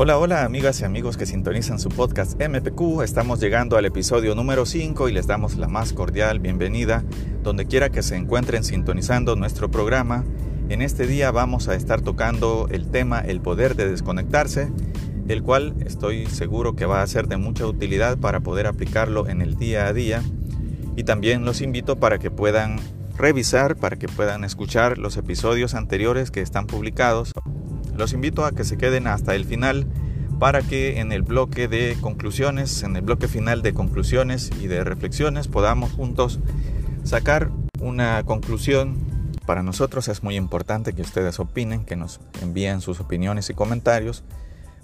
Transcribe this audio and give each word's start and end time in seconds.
Hola, 0.00 0.16
hola 0.16 0.44
amigas 0.44 0.80
y 0.80 0.84
amigos 0.84 1.16
que 1.16 1.26
sintonizan 1.26 1.80
su 1.80 1.88
podcast 1.88 2.40
MPQ. 2.40 3.02
Estamos 3.02 3.40
llegando 3.40 3.76
al 3.76 3.84
episodio 3.84 4.36
número 4.36 4.64
5 4.64 5.08
y 5.08 5.12
les 5.12 5.26
damos 5.26 5.56
la 5.56 5.66
más 5.66 5.92
cordial 5.92 6.38
bienvenida 6.38 7.02
donde 7.42 7.66
quiera 7.66 7.90
que 7.90 8.04
se 8.04 8.14
encuentren 8.14 8.62
sintonizando 8.62 9.34
nuestro 9.34 9.72
programa. 9.72 10.24
En 10.68 10.82
este 10.82 11.08
día 11.08 11.32
vamos 11.32 11.66
a 11.66 11.74
estar 11.74 12.00
tocando 12.00 12.68
el 12.70 12.92
tema 12.92 13.18
el 13.18 13.40
poder 13.40 13.74
de 13.74 13.90
desconectarse, 13.90 14.70
el 15.26 15.42
cual 15.42 15.74
estoy 15.84 16.26
seguro 16.26 16.76
que 16.76 16.86
va 16.86 17.02
a 17.02 17.06
ser 17.08 17.26
de 17.26 17.36
mucha 17.36 17.66
utilidad 17.66 18.18
para 18.18 18.38
poder 18.38 18.68
aplicarlo 18.68 19.26
en 19.26 19.42
el 19.42 19.56
día 19.56 19.88
a 19.88 19.92
día. 19.92 20.22
Y 20.94 21.02
también 21.02 21.44
los 21.44 21.60
invito 21.60 21.98
para 21.98 22.20
que 22.20 22.30
puedan 22.30 22.78
revisar, 23.16 23.74
para 23.74 23.96
que 23.96 24.06
puedan 24.06 24.44
escuchar 24.44 24.96
los 24.96 25.16
episodios 25.16 25.74
anteriores 25.74 26.30
que 26.30 26.40
están 26.40 26.68
publicados 26.68 27.34
los 27.98 28.12
invito 28.12 28.44
a 28.44 28.52
que 28.52 28.64
se 28.64 28.78
queden 28.78 29.08
hasta 29.08 29.34
el 29.34 29.44
final 29.44 29.86
para 30.38 30.62
que 30.62 31.00
en 31.00 31.10
el 31.10 31.22
bloque 31.22 31.66
de 31.66 31.96
conclusiones, 32.00 32.84
en 32.84 32.94
el 32.94 33.02
bloque 33.02 33.26
final 33.26 33.60
de 33.60 33.74
conclusiones 33.74 34.52
y 34.60 34.68
de 34.68 34.84
reflexiones 34.84 35.48
podamos 35.48 35.90
juntos 35.92 36.38
sacar 37.02 37.50
una 37.80 38.22
conclusión. 38.22 38.96
Para 39.46 39.62
nosotros 39.62 40.06
es 40.08 40.22
muy 40.22 40.36
importante 40.36 40.92
que 40.92 41.02
ustedes 41.02 41.40
opinen, 41.40 41.84
que 41.84 41.96
nos 41.96 42.20
envíen 42.40 42.80
sus 42.80 43.00
opiniones 43.00 43.50
y 43.50 43.54
comentarios 43.54 44.22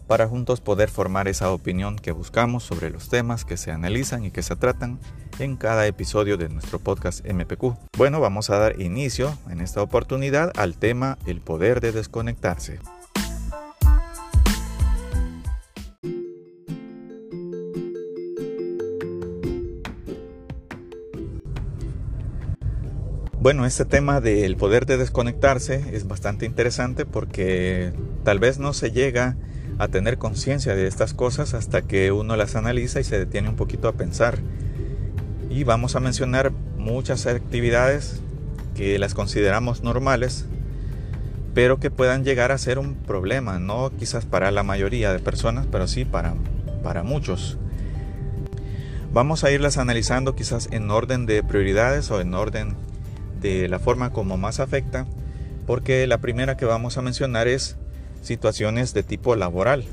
para 0.06 0.27
juntos 0.27 0.60
poder 0.60 0.91
formar 0.91 1.28
esa 1.28 1.50
opinión 1.50 1.96
que 1.96 2.12
buscamos 2.12 2.64
sobre 2.64 2.91
los 2.91 3.08
temas 3.08 3.44
que 3.44 3.56
se 3.56 3.70
analizan 3.70 4.24
y 4.24 4.30
que 4.30 4.42
se 4.42 4.56
tratan 4.56 4.98
en 5.38 5.56
cada 5.56 5.86
episodio 5.86 6.36
de 6.36 6.48
nuestro 6.48 6.78
podcast 6.78 7.24
MPQ. 7.24 7.77
Bueno, 7.96 8.20
vamos 8.20 8.50
a 8.50 8.58
dar 8.58 8.80
inicio 8.80 9.36
en 9.48 9.60
esta 9.60 9.83
oportunidad 9.83 10.52
al 10.56 10.77
tema 10.77 11.16
el 11.27 11.41
poder 11.41 11.80
de 11.80 11.92
desconectarse. 11.92 12.81
Bueno, 23.45 23.67
este 23.67 23.84
tema 23.84 24.23
del 24.23 24.56
poder 24.56 24.87
de 24.87 24.97
desconectarse 24.97 25.84
es 25.92 26.09
bastante 26.09 26.47
interesante 26.47 27.05
porque 27.05 27.92
tal 28.23 28.39
vez 28.39 28.59
no 28.59 28.73
se 28.73 28.91
llega 28.91 29.37
a 29.77 29.89
tener 29.89 30.17
conciencia 30.17 30.75
de 30.75 30.87
estas 30.87 31.12
cosas 31.12 31.53
hasta 31.53 31.83
que 31.83 32.11
uno 32.11 32.37
las 32.37 32.56
analiza 32.56 33.00
y 33.00 33.05
se 33.05 33.19
detiene 33.19 33.50
un 33.50 33.56
poquito 33.56 33.87
a 33.87 33.92
pensar. 33.92 34.39
Y 35.50 35.62
vamos 35.65 35.95
a 35.95 36.00
mencionar 36.00 36.53
muchas 36.78 37.27
actividades 37.27 38.22
que 38.75 38.98
las 38.98 39.12
consideramos 39.12 39.83
normales, 39.83 40.47
pero 41.53 41.78
que 41.78 41.91
puedan 41.91 42.25
llegar 42.25 42.50
a 42.50 42.56
ser 42.56 42.78
un 42.78 42.95
problema, 42.95 43.59
no 43.59 43.92
quizás 43.98 44.25
para 44.25 44.53
la 44.53 44.62
mayoría 44.62 45.12
de 45.12 45.19
personas, 45.19 45.67
pero 45.70 45.87
sí 45.87 46.06
para, 46.06 46.33
para 46.83 47.03
muchos. 47.03 47.59
Vamos 49.12 49.45
a 49.45 49.50
irlas 49.50 49.77
analizando 49.77 50.34
quizás 50.34 50.67
en 50.72 50.91
orden 50.91 51.27
de 51.27 51.42
prioridades 51.42 52.11
o 52.11 52.22
en 52.22 52.33
orden 52.33 52.75
de 53.53 53.69
la 53.69 53.78
forma 53.78 54.11
como 54.11 54.39
más 54.39 54.59
afecta, 54.59 55.06
porque 55.67 56.06
la 56.06 56.19
primera 56.19 56.56
que 56.56 56.64
vamos 56.64 56.97
a 56.97 57.03
mencionar 57.03 57.47
es 57.47 57.77
situaciones 58.23 58.95
de 58.95 59.03
tipo 59.03 59.37
laboral. 59.37 59.84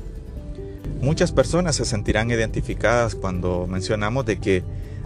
Muchas 1.02 1.32
personas 1.32 1.76
se 1.76 1.84
sentirán 1.84 2.30
identificadas 2.30 3.14
cuando 3.14 3.66
mencionamos 3.66 4.24
de 4.24 4.38
que 4.38 4.62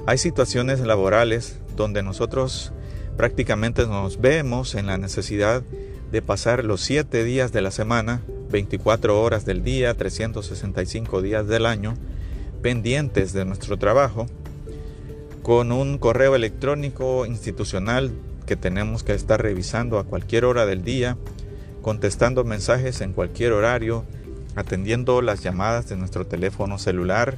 hay 0.06 0.18
situaciones 0.18 0.78
laborales 0.80 1.58
donde 1.74 2.04
nosotros 2.04 2.72
prácticamente 3.16 3.84
nos 3.86 4.20
vemos 4.20 4.76
en 4.76 4.86
la 4.86 4.96
necesidad 4.96 5.62
de 6.12 6.22
pasar 6.22 6.64
los 6.64 6.82
7 6.82 7.24
días 7.24 7.50
de 7.50 7.62
la 7.62 7.72
semana, 7.72 8.22
24 8.50 9.20
horas 9.20 9.44
del 9.44 9.64
día, 9.64 9.94
365 9.94 11.20
días 11.20 11.48
del 11.48 11.66
año, 11.66 11.94
pendientes 12.62 13.32
de 13.32 13.44
nuestro 13.44 13.76
trabajo, 13.76 14.26
con 15.42 15.72
un 15.72 15.98
correo 15.98 16.36
electrónico 16.36 17.26
institucional 17.26 18.12
que 18.46 18.56
tenemos 18.56 19.02
que 19.02 19.12
estar 19.12 19.42
revisando 19.42 19.98
a 19.98 20.04
cualquier 20.04 20.44
hora 20.44 20.64
del 20.64 20.82
día, 20.82 21.16
contestando 21.82 22.44
mensajes 22.44 23.00
en 23.00 23.12
cualquier 23.12 23.52
horario, 23.52 24.04
atendiendo 24.54 25.20
las 25.20 25.42
llamadas 25.42 25.88
de 25.88 25.96
nuestro 25.96 26.26
teléfono 26.26 26.78
celular 26.78 27.36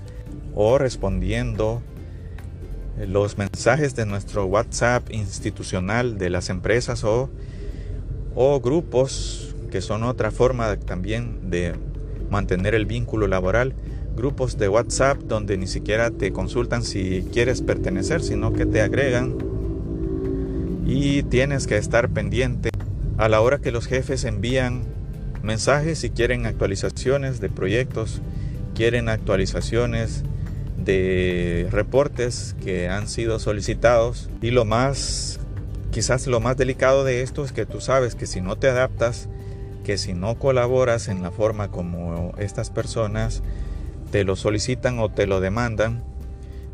o 0.55 0.79
respondiendo 0.79 1.83
los 3.07 3.39
mensajes 3.39 3.95
de 3.95 4.07
nuestro 4.07 4.47
WhatsApp 4.47 5.11
institucional 5.13 6.19
de 6.19 6.31
las 6.31 6.51
empresas 6.51 7.05
o, 7.05 7.31
o 8.35 8.61
grupos 8.61 9.55
que 9.71 9.81
son 9.81 10.03
otra 10.03 10.31
forma 10.31 10.77
también 10.77 11.51
de 11.51 11.75
mantener 12.31 12.75
el 12.75 12.87
vínculo 12.87 13.27
laboral. 13.27 13.75
Grupos 14.17 14.59
de 14.59 14.69
WhatsApp 14.69 15.19
donde 15.19 15.57
ni 15.57 15.67
siquiera 15.67 16.11
te 16.11 16.33
consultan 16.33 16.83
si 16.83 17.25
quieres 17.33 17.63
pertenecer, 17.63 18.21
sino 18.21 18.53
que 18.53 18.67
te 18.67 18.81
agregan 18.81 19.37
y 20.88 21.22
tienes 21.22 21.66
que 21.66 21.76
estar 21.76 22.09
pendiente 22.09 22.71
a 23.19 23.28
la 23.28 23.43
hora 23.43 23.59
que 23.59 23.71
los 23.71 23.87
jefes 23.87 24.25
envían 24.25 24.84
mensajes 25.43 26.03
y 26.03 26.10
quieren 26.10 26.47
actualizaciones 26.47 27.41
de 27.41 27.50
proyectos, 27.50 28.22
quieren 28.75 29.10
actualizaciones 29.10 30.25
de 30.78 31.69
reportes 31.71 32.56
que 32.65 32.88
han 32.88 33.06
sido 33.06 33.38
solicitados. 33.38 34.31
Y 34.41 34.50
lo 34.50 34.65
más 34.65 35.38
quizás 35.91 36.26
lo 36.26 36.41
más 36.41 36.56
delicado 36.56 37.05
de 37.05 37.22
esto 37.22 37.44
es 37.44 37.53
que 37.53 37.66
tú 37.66 37.82
sabes 37.82 38.15
que 38.15 38.26
si 38.26 38.41
no 38.41 38.56
te 38.56 38.69
adaptas, 38.69 39.28
que 39.84 39.99
si 39.99 40.15
no 40.15 40.38
colaboras 40.38 41.09
en 41.09 41.22
la 41.22 41.31
forma 41.31 41.69
como 41.69 42.32
estas 42.38 42.70
personas 42.70 43.43
te 44.10 44.25
lo 44.25 44.37
solicitan 44.37 44.99
o 45.00 45.10
te 45.10 45.26
lo 45.26 45.41
demandan, 45.41 46.03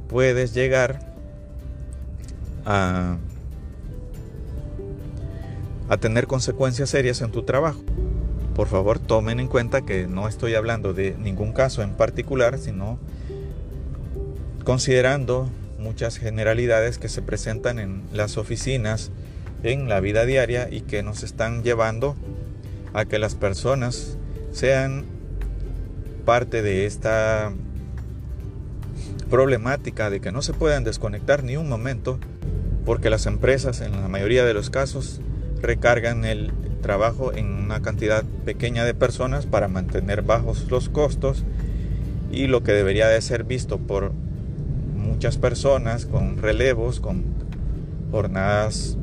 puedes 0.08 0.54
llegar 0.54 1.00
a 2.64 3.16
a 5.88 5.96
tener 5.96 6.26
consecuencias 6.26 6.90
serias 6.90 7.20
en 7.20 7.30
tu 7.30 7.42
trabajo. 7.42 7.82
Por 8.54 8.68
favor, 8.68 8.98
tomen 8.98 9.40
en 9.40 9.48
cuenta 9.48 9.82
que 9.82 10.06
no 10.06 10.28
estoy 10.28 10.54
hablando 10.54 10.94
de 10.94 11.16
ningún 11.18 11.52
caso 11.52 11.82
en 11.82 11.90
particular, 11.90 12.58
sino 12.58 12.98
considerando 14.64 15.48
muchas 15.78 16.18
generalidades 16.18 16.98
que 16.98 17.08
se 17.08 17.20
presentan 17.20 17.78
en 17.78 18.02
las 18.12 18.38
oficinas, 18.38 19.10
en 19.62 19.88
la 19.88 20.00
vida 20.00 20.24
diaria 20.24 20.68
y 20.70 20.82
que 20.82 21.02
nos 21.02 21.22
están 21.22 21.62
llevando 21.62 22.16
a 22.92 23.04
que 23.04 23.18
las 23.18 23.34
personas 23.34 24.16
sean 24.52 25.04
parte 26.24 26.62
de 26.62 26.86
esta 26.86 27.52
problemática 29.28 30.10
de 30.10 30.20
que 30.20 30.32
no 30.32 30.42
se 30.42 30.52
puedan 30.52 30.84
desconectar 30.84 31.42
ni 31.42 31.56
un 31.56 31.68
momento 31.68 32.18
porque 32.86 33.10
las 33.10 33.26
empresas 33.26 33.80
en 33.80 33.92
la 34.00 34.08
mayoría 34.08 34.44
de 34.44 34.54
los 34.54 34.70
casos 34.70 35.20
recargan 35.64 36.24
el 36.24 36.52
trabajo 36.82 37.32
en 37.32 37.46
una 37.46 37.80
cantidad 37.80 38.24
pequeña 38.44 38.84
de 38.84 38.94
personas 38.94 39.46
para 39.46 39.68
mantener 39.68 40.22
bajos 40.22 40.66
los 40.70 40.90
costos 40.90 41.44
y 42.30 42.46
lo 42.46 42.62
que 42.62 42.72
debería 42.72 43.08
de 43.08 43.20
ser 43.22 43.44
visto 43.44 43.78
por 43.78 44.12
muchas 44.94 45.38
personas 45.38 46.04
con 46.04 46.36
relevos, 46.36 47.00
con 47.00 47.24
jornadas 48.10 48.98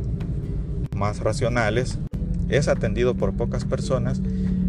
más 0.96 1.20
racionales, 1.20 1.98
es 2.50 2.68
atendido 2.68 3.16
por 3.16 3.34
pocas 3.34 3.66
personas 3.66 4.22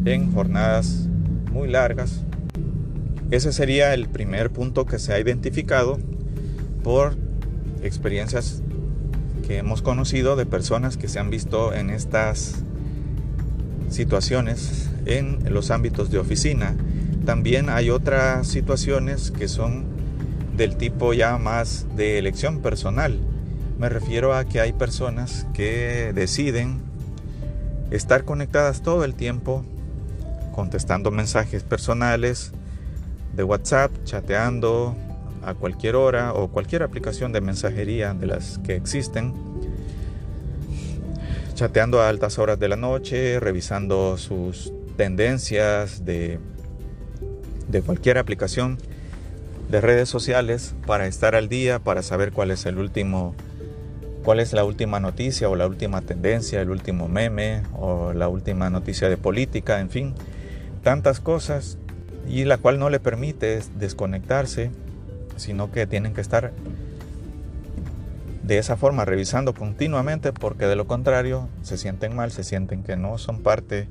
en 0.04 0.32
jornadas 0.32 1.08
muy 1.52 1.68
largas. 1.68 2.22
Ese 3.30 3.52
sería 3.52 3.92
el 3.92 4.08
primer 4.08 4.50
punto 4.50 4.86
que 4.86 4.98
se 4.98 5.12
ha 5.12 5.20
identificado 5.20 5.98
por 6.82 7.16
experiencias 7.82 8.62
hemos 9.56 9.82
conocido 9.82 10.36
de 10.36 10.46
personas 10.46 10.96
que 10.96 11.08
se 11.08 11.18
han 11.18 11.30
visto 11.30 11.72
en 11.72 11.90
estas 11.90 12.62
situaciones 13.90 14.90
en 15.06 15.52
los 15.52 15.70
ámbitos 15.70 16.10
de 16.10 16.18
oficina. 16.18 16.74
También 17.24 17.68
hay 17.68 17.90
otras 17.90 18.48
situaciones 18.48 19.30
que 19.30 19.48
son 19.48 19.84
del 20.56 20.76
tipo 20.76 21.12
ya 21.14 21.38
más 21.38 21.86
de 21.96 22.18
elección 22.18 22.60
personal. 22.60 23.18
Me 23.78 23.88
refiero 23.88 24.34
a 24.34 24.44
que 24.44 24.60
hay 24.60 24.72
personas 24.72 25.46
que 25.54 26.12
deciden 26.14 26.80
estar 27.90 28.24
conectadas 28.24 28.82
todo 28.82 29.04
el 29.04 29.14
tiempo, 29.14 29.64
contestando 30.54 31.10
mensajes 31.10 31.62
personales 31.62 32.52
de 33.34 33.44
WhatsApp, 33.44 33.90
chateando, 34.04 34.96
a 35.44 35.54
cualquier 35.54 35.96
hora 35.96 36.32
o 36.32 36.48
cualquier 36.48 36.82
aplicación 36.82 37.32
de 37.32 37.40
mensajería 37.40 38.14
de 38.14 38.26
las 38.26 38.58
que 38.58 38.76
existen, 38.76 39.34
chateando 41.54 42.00
a 42.00 42.08
altas 42.08 42.38
horas 42.38 42.58
de 42.58 42.68
la 42.68 42.76
noche, 42.76 43.40
revisando 43.40 44.16
sus 44.18 44.72
tendencias 44.96 46.04
de, 46.04 46.38
de 47.68 47.82
cualquier 47.82 48.18
aplicación 48.18 48.78
de 49.70 49.80
redes 49.80 50.08
sociales 50.08 50.74
para 50.86 51.06
estar 51.06 51.34
al 51.34 51.48
día, 51.48 51.78
para 51.78 52.02
saber 52.02 52.32
cuál 52.32 52.50
es 52.50 52.66
el 52.66 52.78
último 52.78 53.34
cuál 54.22 54.38
es 54.38 54.52
la 54.52 54.64
última 54.64 55.00
noticia 55.00 55.48
o 55.48 55.56
la 55.56 55.66
última 55.66 56.00
tendencia, 56.00 56.60
el 56.60 56.70
último 56.70 57.08
meme 57.08 57.62
o 57.72 58.12
la 58.12 58.28
última 58.28 58.70
noticia 58.70 59.08
de 59.08 59.16
política, 59.16 59.80
en 59.80 59.90
fin, 59.90 60.14
tantas 60.82 61.20
cosas 61.20 61.78
y 62.28 62.44
la 62.44 62.58
cual 62.58 62.78
no 62.78 62.88
le 62.88 63.00
permite 63.00 63.60
desconectarse, 63.76 64.70
sino 65.36 65.70
que 65.70 65.86
tienen 65.86 66.14
que 66.14 66.20
estar 66.20 66.52
de 68.42 68.58
esa 68.58 68.76
forma 68.76 69.04
revisando 69.04 69.54
continuamente 69.54 70.32
porque 70.32 70.66
de 70.66 70.76
lo 70.76 70.86
contrario 70.86 71.48
se 71.62 71.78
sienten 71.78 72.16
mal, 72.16 72.32
se 72.32 72.44
sienten 72.44 72.82
que 72.82 72.96
no 72.96 73.18
son 73.18 73.40
parte 73.40 73.88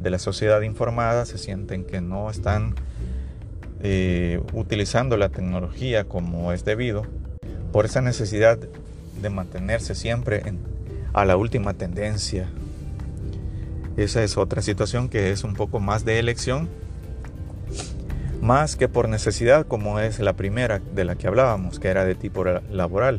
de 0.00 0.10
la 0.10 0.18
sociedad 0.18 0.62
informada, 0.62 1.26
se 1.26 1.38
sienten 1.38 1.84
que 1.84 2.00
no 2.00 2.30
están 2.30 2.74
eh, 3.82 4.40
utilizando 4.52 5.16
la 5.16 5.28
tecnología 5.28 6.04
como 6.04 6.52
es 6.52 6.64
debido, 6.64 7.06
por 7.72 7.84
esa 7.84 8.00
necesidad 8.00 8.58
de 8.58 9.30
mantenerse 9.30 9.94
siempre 9.94 10.42
a 11.12 11.24
la 11.24 11.36
última 11.36 11.74
tendencia. 11.74 12.48
Esa 13.96 14.22
es 14.22 14.38
otra 14.38 14.62
situación 14.62 15.08
que 15.08 15.30
es 15.30 15.44
un 15.44 15.54
poco 15.54 15.80
más 15.80 16.04
de 16.04 16.18
elección, 16.18 16.68
más 18.40 18.76
que 18.76 18.88
por 18.88 19.08
necesidad 19.08 19.66
como 19.66 20.00
es 20.00 20.18
la 20.18 20.32
primera 20.34 20.80
de 20.94 21.04
la 21.04 21.16
que 21.16 21.26
hablábamos, 21.26 21.78
que 21.78 21.88
era 21.88 22.04
de 22.04 22.14
tipo 22.14 22.44
laboral. 22.44 23.18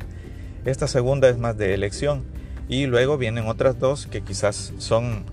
Esta 0.66 0.88
segunda 0.88 1.30
es 1.30 1.38
más 1.38 1.58
de 1.58 1.74
elección 1.74 2.24
y 2.68 2.86
luego 2.86 3.18
vienen 3.18 3.48
otras 3.48 3.80
dos 3.80 4.08
que 4.08 4.22
quizás 4.22 4.74
son 4.78 5.26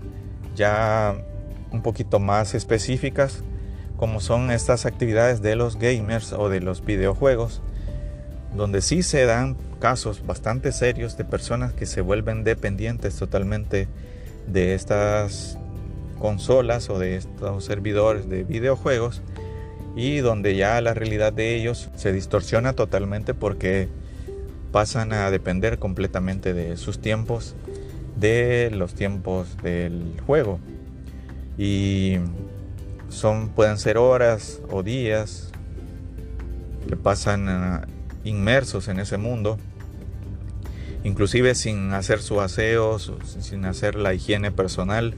ya 0.55 1.15
un 1.71 1.81
poquito 1.81 2.19
más 2.19 2.53
específicas 2.53 3.43
como 3.97 4.21
son 4.21 4.49
estas 4.49 4.85
actividades 4.85 5.41
de 5.41 5.55
los 5.55 5.77
gamers 5.77 6.31
o 6.31 6.47
de 6.47 6.61
los 6.61 6.85
videojuegos, 6.85 7.61
donde 8.55 8.81
sí 8.81 9.03
se 9.03 9.25
dan 9.25 9.57
casos 9.79 10.25
bastante 10.25 10.71
serios 10.71 11.17
de 11.17 11.25
personas 11.25 11.73
que 11.73 11.85
se 11.85 12.01
vuelven 12.01 12.43
dependientes 12.43 13.17
totalmente 13.17 13.87
de 14.47 14.73
estas 14.73 15.57
consolas 16.17 16.89
o 16.89 16.97
de 16.97 17.17
estos 17.17 17.65
servidores 17.65 18.29
de 18.29 18.43
videojuegos 18.43 19.21
y 19.95 20.17
donde 20.17 20.55
ya 20.55 20.79
la 20.81 20.93
realidad 20.93 21.33
de 21.33 21.55
ellos 21.55 21.89
se 21.95 22.11
distorsiona 22.11 22.73
totalmente 22.73 23.33
porque 23.33 23.89
pasan 24.71 25.13
a 25.13 25.31
depender 25.31 25.79
completamente 25.79 26.53
de 26.53 26.77
sus 26.77 26.99
tiempos, 26.99 27.55
de 28.15 28.71
los 28.73 28.93
tiempos 28.93 29.57
del 29.63 30.13
juego. 30.25 30.59
Y 31.57 32.17
son, 33.09 33.49
pueden 33.49 33.77
ser 33.77 33.97
horas 33.97 34.61
o 34.69 34.83
días 34.83 35.51
que 36.87 36.95
pasan 36.95 37.47
eh, 37.49 37.87
inmersos 38.23 38.87
en 38.87 38.99
ese 38.99 39.17
mundo, 39.17 39.57
inclusive 41.03 41.55
sin 41.55 41.93
hacer 41.93 42.21
su 42.21 42.39
aseo, 42.41 42.99
sin 42.99 43.65
hacer 43.65 43.95
la 43.95 44.13
higiene 44.13 44.51
personal, 44.51 45.15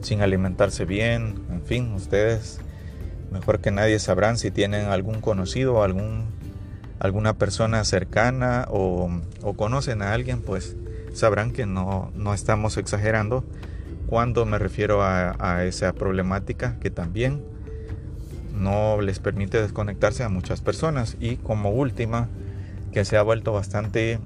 sin 0.00 0.20
alimentarse 0.20 0.84
bien, 0.84 1.34
en 1.50 1.62
fin, 1.62 1.92
ustedes 1.94 2.60
mejor 3.36 3.60
que 3.60 3.70
nadie 3.70 3.98
sabrán 3.98 4.38
si 4.38 4.50
tienen 4.50 4.86
algún 4.86 5.20
conocido, 5.20 5.82
algún, 5.82 6.26
alguna 6.98 7.34
persona 7.34 7.84
cercana 7.84 8.66
o, 8.70 9.10
conocen 9.56 10.02
a 10.02 10.12
alguien, 10.12 10.40
pues 10.40 10.76
sabrán 11.14 11.52
que 11.52 11.66
no, 11.66 12.10
no 12.14 12.34
estamos 12.34 12.76
exagerando 12.76 13.44
cuando 14.06 14.46
me 14.46 14.58
refiero 14.58 15.02
a, 15.02 15.64
esa 15.64 15.92
problemática 15.92 16.78
que 16.80 16.90
también 16.90 17.42
no 18.54 19.00
les 19.00 19.18
permite 19.18 19.60
desconectarse 19.60 20.22
a 20.22 20.28
muchas 20.28 20.60
personas. 20.60 21.16
Y 21.20 21.36
como 21.36 21.70
última, 21.70 22.28
que 22.92 23.04
se 23.04 23.16
ha 23.16 23.22
vuelto 23.22 23.52
bastante 23.52 24.18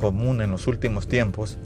común 0.00 0.42
en 0.42 0.50
los 0.50 0.66
últimos 0.66 1.08
tiempos, 1.08 1.56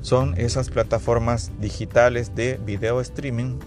son 0.00 0.34
esas 0.38 0.70
plataformas 0.70 1.52
digitales 1.60 2.34
de 2.34 2.58
video 2.64 3.00
streaming. 3.00 3.58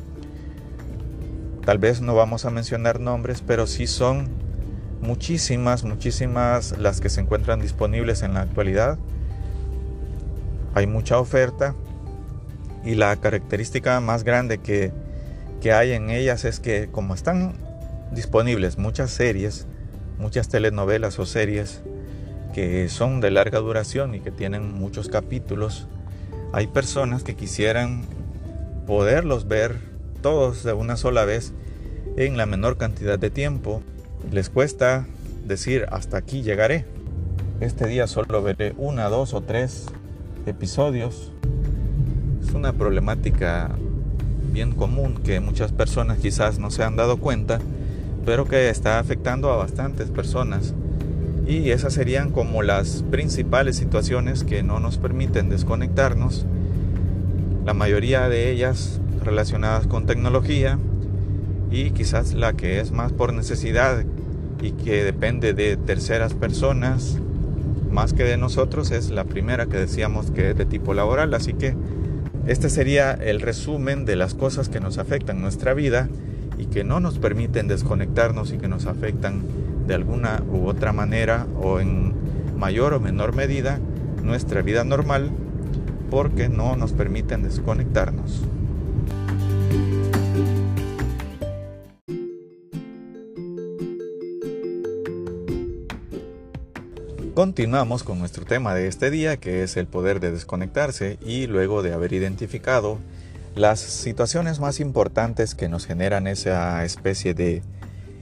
Tal 1.65 1.79
vez 1.79 1.99
no 1.99 2.13
vamos 2.13 2.45
a 2.45 2.51
mencionar 2.51 2.99
nombres, 2.99 3.41
pero 3.45 3.65
sí 3.65 3.87
son 3.87 4.27
muchísimas, 5.01 5.83
muchísimas 5.83 6.77
las 6.77 7.01
que 7.01 7.09
se 7.09 7.21
encuentran 7.21 7.59
disponibles 7.59 8.21
en 8.21 8.35
la 8.35 8.41
actualidad. 8.41 8.99
Hay 10.75 10.85
mucha 10.85 11.17
oferta 11.17 11.73
y 12.83 12.93
la 12.93 13.15
característica 13.15 13.99
más 13.99 14.23
grande 14.23 14.59
que, 14.59 14.91
hay 15.73 15.93
en 15.93 16.11
ellas 16.11 16.45
es 16.45 16.59
que 16.59 16.89
como 16.91 17.15
están 17.15 17.55
disponibles 18.11 18.77
muchas 18.77 19.09
series, 19.09 19.65
muchas 20.19 20.47
telenovelas 20.47 21.17
o 21.17 21.25
series 21.25 21.81
que 22.53 22.87
son 22.87 23.19
de 23.19 23.31
larga 23.31 23.57
duración 23.57 24.13
y 24.13 24.19
que 24.19 24.29
tienen 24.29 24.71
muchos 24.71 25.09
capítulos, 25.09 25.87
hay 26.53 26.67
personas 26.67 27.23
que 27.23 27.35
quisieran 27.35 28.03
poderlos 28.85 29.47
ver 29.47 29.94
todos 30.25 30.63
de 30.63 30.73
una 30.73 30.97
sola 30.97 31.23
vez 31.23 31.53
en 32.17 32.35
la 32.35 32.47
menor 32.47 32.77
cantidad 32.77 33.19
de 33.19 33.29
tiempo. 33.29 33.83
Les 34.31 34.49
cuesta 34.49 35.05
decir 35.45 35.85
hasta 35.91 36.17
aquí 36.17 36.41
llegaré. 36.41 36.85
Este 37.59 37.85
día 37.85 38.07
solo 38.07 38.41
veré 38.41 38.73
una, 38.79 39.07
dos 39.07 39.35
o 39.35 39.41
tres 39.41 39.85
episodios 40.47 41.31
una 42.55 42.73
problemática 42.73 43.69
bien 44.51 44.71
común 44.71 45.19
que 45.23 45.39
muchas 45.41 45.71
personas 45.71 46.17
quizás 46.17 46.57
no 46.57 46.71
se 46.71 46.83
han 46.83 46.95
dado 46.95 47.17
cuenta, 47.17 47.59
pero 48.25 48.45
que 48.45 48.69
está 48.69 48.97
afectando 48.97 49.51
a 49.51 49.57
bastantes 49.57 50.09
personas. 50.09 50.73
Y 51.45 51.69
esas 51.69 51.93
serían 51.93 52.31
como 52.31 52.63
las 52.63 53.03
principales 53.11 53.75
situaciones 53.75 54.43
que 54.43 54.63
no 54.63 54.79
nos 54.79 54.97
permiten 54.97 55.49
desconectarnos. 55.49 56.47
La 57.63 57.75
mayoría 57.75 58.27
de 58.27 58.49
ellas 58.49 58.99
relacionadas 59.25 59.87
con 59.87 60.05
tecnología 60.05 60.79
y 61.71 61.91
quizás 61.91 62.33
la 62.33 62.53
que 62.53 62.79
es 62.79 62.91
más 62.91 63.11
por 63.11 63.33
necesidad 63.33 64.05
y 64.61 64.71
que 64.71 65.03
depende 65.03 65.53
de 65.53 65.75
terceras 65.77 66.33
personas 66.33 67.19
más 67.91 68.13
que 68.13 68.23
de 68.23 68.37
nosotros 68.37 68.91
es 68.91 69.09
la 69.09 69.23
primera 69.23 69.67
que 69.67 69.77
decíamos 69.77 70.31
que 70.31 70.51
es 70.51 70.57
de 70.57 70.65
tipo 70.65 70.93
laboral. 70.93 71.33
Así 71.33 71.53
que 71.53 71.75
este 72.45 72.69
sería 72.69 73.13
el 73.13 73.41
resumen 73.41 74.05
de 74.05 74.15
las 74.15 74.33
cosas 74.33 74.69
que 74.69 74.79
nos 74.79 74.97
afectan 74.97 75.41
nuestra 75.41 75.73
vida 75.73 76.09
y 76.57 76.65
que 76.65 76.83
no 76.83 76.99
nos 76.99 77.19
permiten 77.19 77.67
desconectarnos 77.67 78.51
y 78.51 78.57
que 78.57 78.67
nos 78.67 78.85
afectan 78.85 79.43
de 79.87 79.95
alguna 79.95 80.43
u 80.51 80.67
otra 80.67 80.93
manera 80.93 81.47
o 81.61 81.79
en 81.79 82.13
mayor 82.57 82.93
o 82.93 82.99
menor 82.99 83.35
medida 83.35 83.79
nuestra 84.23 84.61
vida 84.61 84.83
normal 84.83 85.31
porque 86.09 86.49
no 86.49 86.75
nos 86.75 86.91
permiten 86.93 87.43
desconectarnos. 87.43 88.41
Continuamos 97.35 98.03
con 98.03 98.17
nuestro 98.17 98.45
tema 98.45 98.73
de 98.73 98.87
este 98.87 99.11
día, 99.11 99.35
que 99.35 99.61
es 99.61 99.75
el 99.75 99.87
poder 99.87 100.21
de 100.21 100.31
desconectarse 100.31 101.19
y 101.21 101.47
luego 101.47 101.83
de 101.83 101.91
haber 101.91 102.13
identificado 102.13 102.97
las 103.55 103.81
situaciones 103.81 104.61
más 104.61 104.79
importantes 104.79 105.53
que 105.53 105.67
nos 105.67 105.85
generan 105.85 106.27
esa 106.27 106.85
especie 106.85 107.33
de 107.33 107.61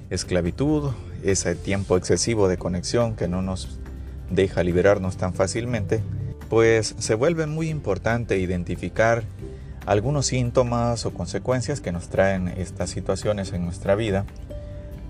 esclavitud, 0.10 0.94
ese 1.24 1.54
tiempo 1.54 1.96
excesivo 1.96 2.48
de 2.48 2.58
conexión 2.58 3.16
que 3.16 3.28
no 3.28 3.44
nos 3.44 3.78
deja 4.32 4.64
liberarnos 4.64 5.16
tan 5.16 5.36
fácilmente, 5.36 6.02
pues 6.50 6.96
se 6.98 7.14
vuelve 7.14 7.46
muy 7.46 7.70
importante 7.70 8.40
identificar 8.40 9.26
algunos 9.86 10.26
síntomas 10.26 11.06
o 11.06 11.14
consecuencias 11.14 11.82
que 11.82 11.92
nos 11.92 12.10
traen 12.10 12.48
estas 12.48 12.90
situaciones 12.90 13.54
en 13.54 13.64
nuestra 13.64 13.94
vida 13.94 14.26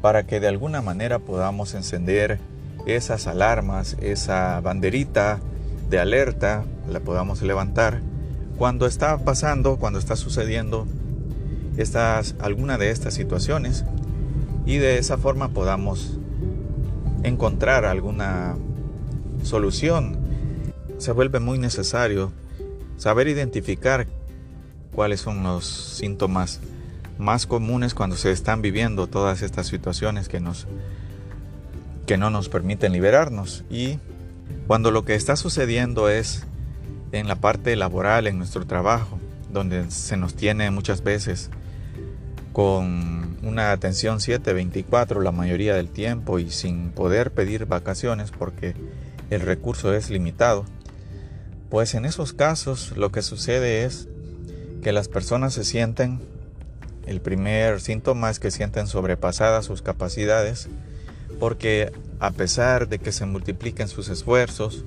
para 0.02 0.24
que 0.24 0.42
de 0.42 0.50
alguna 0.50 0.82
manera 0.82 1.20
podamos 1.20 1.74
encender 1.74 2.42
esas 2.86 3.28
alarmas, 3.28 3.98
esa 4.02 4.60
banderita 4.62 5.40
de 5.90 6.00
alerta, 6.00 6.66
la 6.90 7.00
podamos 7.00 7.42
levantar 7.42 8.02
cuando 8.58 8.86
está 8.86 9.18
pasando, 9.18 9.78
cuando 9.78 10.00
está 10.00 10.16
sucediendo 10.16 10.88
estas, 11.78 12.36
alguna 12.40 12.78
de 12.78 12.92
estas 12.92 13.14
situaciones 13.14 13.86
y 14.66 14.78
de 14.78 14.98
esa 14.98 15.18
forma 15.18 15.50
podamos 15.50 16.20
encontrar 17.24 17.86
alguna 17.86 18.56
solución. 19.44 20.18
Se 20.98 21.12
vuelve 21.12 21.40
muy 21.40 21.58
necesario 21.58 22.32
saber 22.98 23.28
identificar 23.28 24.08
cuáles 24.94 25.22
son 25.22 25.44
los 25.44 25.66
síntomas 25.66 26.60
más 27.18 27.46
comunes 27.46 27.94
cuando 27.94 28.16
se 28.16 28.32
están 28.32 28.62
viviendo 28.62 29.08
todas 29.08 29.42
estas 29.42 29.68
situaciones 29.68 30.30
que 30.30 30.40
nos 30.40 30.68
que 32.06 32.18
no 32.18 32.30
nos 32.30 32.50
permiten 32.50 32.94
liberarnos. 32.94 33.64
Y 33.70 34.00
cuando 34.68 34.92
lo 34.92 35.06
que 35.06 35.16
está 35.16 35.36
sucediendo 35.36 36.10
es 36.10 36.46
en 37.12 37.28
la 37.28 37.36
parte 37.36 37.76
laboral, 37.76 38.28
en 38.28 38.38
nuestro 38.38 38.66
trabajo, 38.66 39.20
donde 39.52 39.90
se 39.92 40.18
nos 40.18 40.36
tiene 40.36 40.72
muchas 40.72 41.04
veces 41.04 41.50
con 42.54 43.38
una 43.44 43.72
atención 43.72 44.20
7-24 44.20 45.22
la 45.22 45.32
mayoría 45.32 45.76
del 45.76 45.90
tiempo 45.90 46.40
y 46.40 46.50
sin 46.50 46.92
poder 46.92 47.32
pedir 47.32 47.66
vacaciones 47.66 48.32
porque 48.32 48.76
el 49.30 49.42
recurso 49.42 49.94
es 49.94 50.10
limitado, 50.10 50.66
pues 51.70 51.96
en 51.96 52.06
esos 52.06 52.34
casos 52.34 52.94
lo 52.96 53.12
que 53.12 53.22
sucede 53.22 53.86
es 53.86 54.08
que 54.84 54.92
las 54.92 55.08
personas 55.08 55.54
se 55.54 55.64
sienten 55.64 56.22
el 57.06 57.20
primer 57.20 57.82
síntoma 57.82 58.30
es 58.30 58.40
que 58.40 58.52
sienten 58.52 58.88
sobrepasadas 58.88 59.66
sus 59.66 59.82
capacidades 59.82 60.70
porque 61.44 61.92
a 62.22 62.32
pesar 62.32 62.88
de 62.88 63.00
que 63.00 63.12
se 63.12 63.26
multipliquen 63.26 63.90
sus 63.90 64.08
esfuerzos 64.08 64.86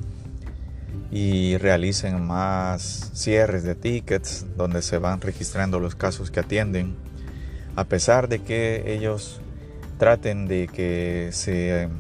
y 1.11 1.59
realicen 1.59 2.27
más 2.27 3.11
cierres 3.13 3.63
de 3.63 3.75
tickets 3.75 4.47
donde 4.57 4.81
se 4.81 4.97
van 4.97 5.21
registrando 5.21 5.81
los 5.81 5.95
casos 5.95 6.31
que 6.31 6.41
atienden, 6.41 6.97
a 7.77 7.85
pesar 7.85 8.31
de 8.31 8.39
que 8.39 8.95
ellos 8.95 9.43
traten 9.99 10.49
de 10.49 10.67
que 10.67 11.29
se 11.33 11.91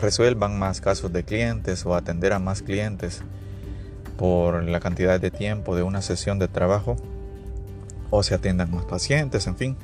resuelvan 0.00 0.56
más 0.60 0.80
casos 0.80 1.12
de 1.12 1.24
clientes 1.24 1.84
o 1.84 1.96
atender 1.96 2.32
a 2.32 2.38
más 2.38 2.62
clientes 2.62 3.22
por 4.16 4.62
la 4.62 4.78
cantidad 4.78 5.18
de 5.18 5.32
tiempo 5.32 5.74
de 5.74 5.82
una 5.82 6.02
sesión 6.02 6.38
de 6.38 6.46
trabajo 6.46 6.94
o 8.10 8.22
se 8.22 8.36
atiendan 8.36 8.70
más 8.70 8.84
pacientes, 8.84 9.48
en 9.48 9.56
fin, 9.56 9.76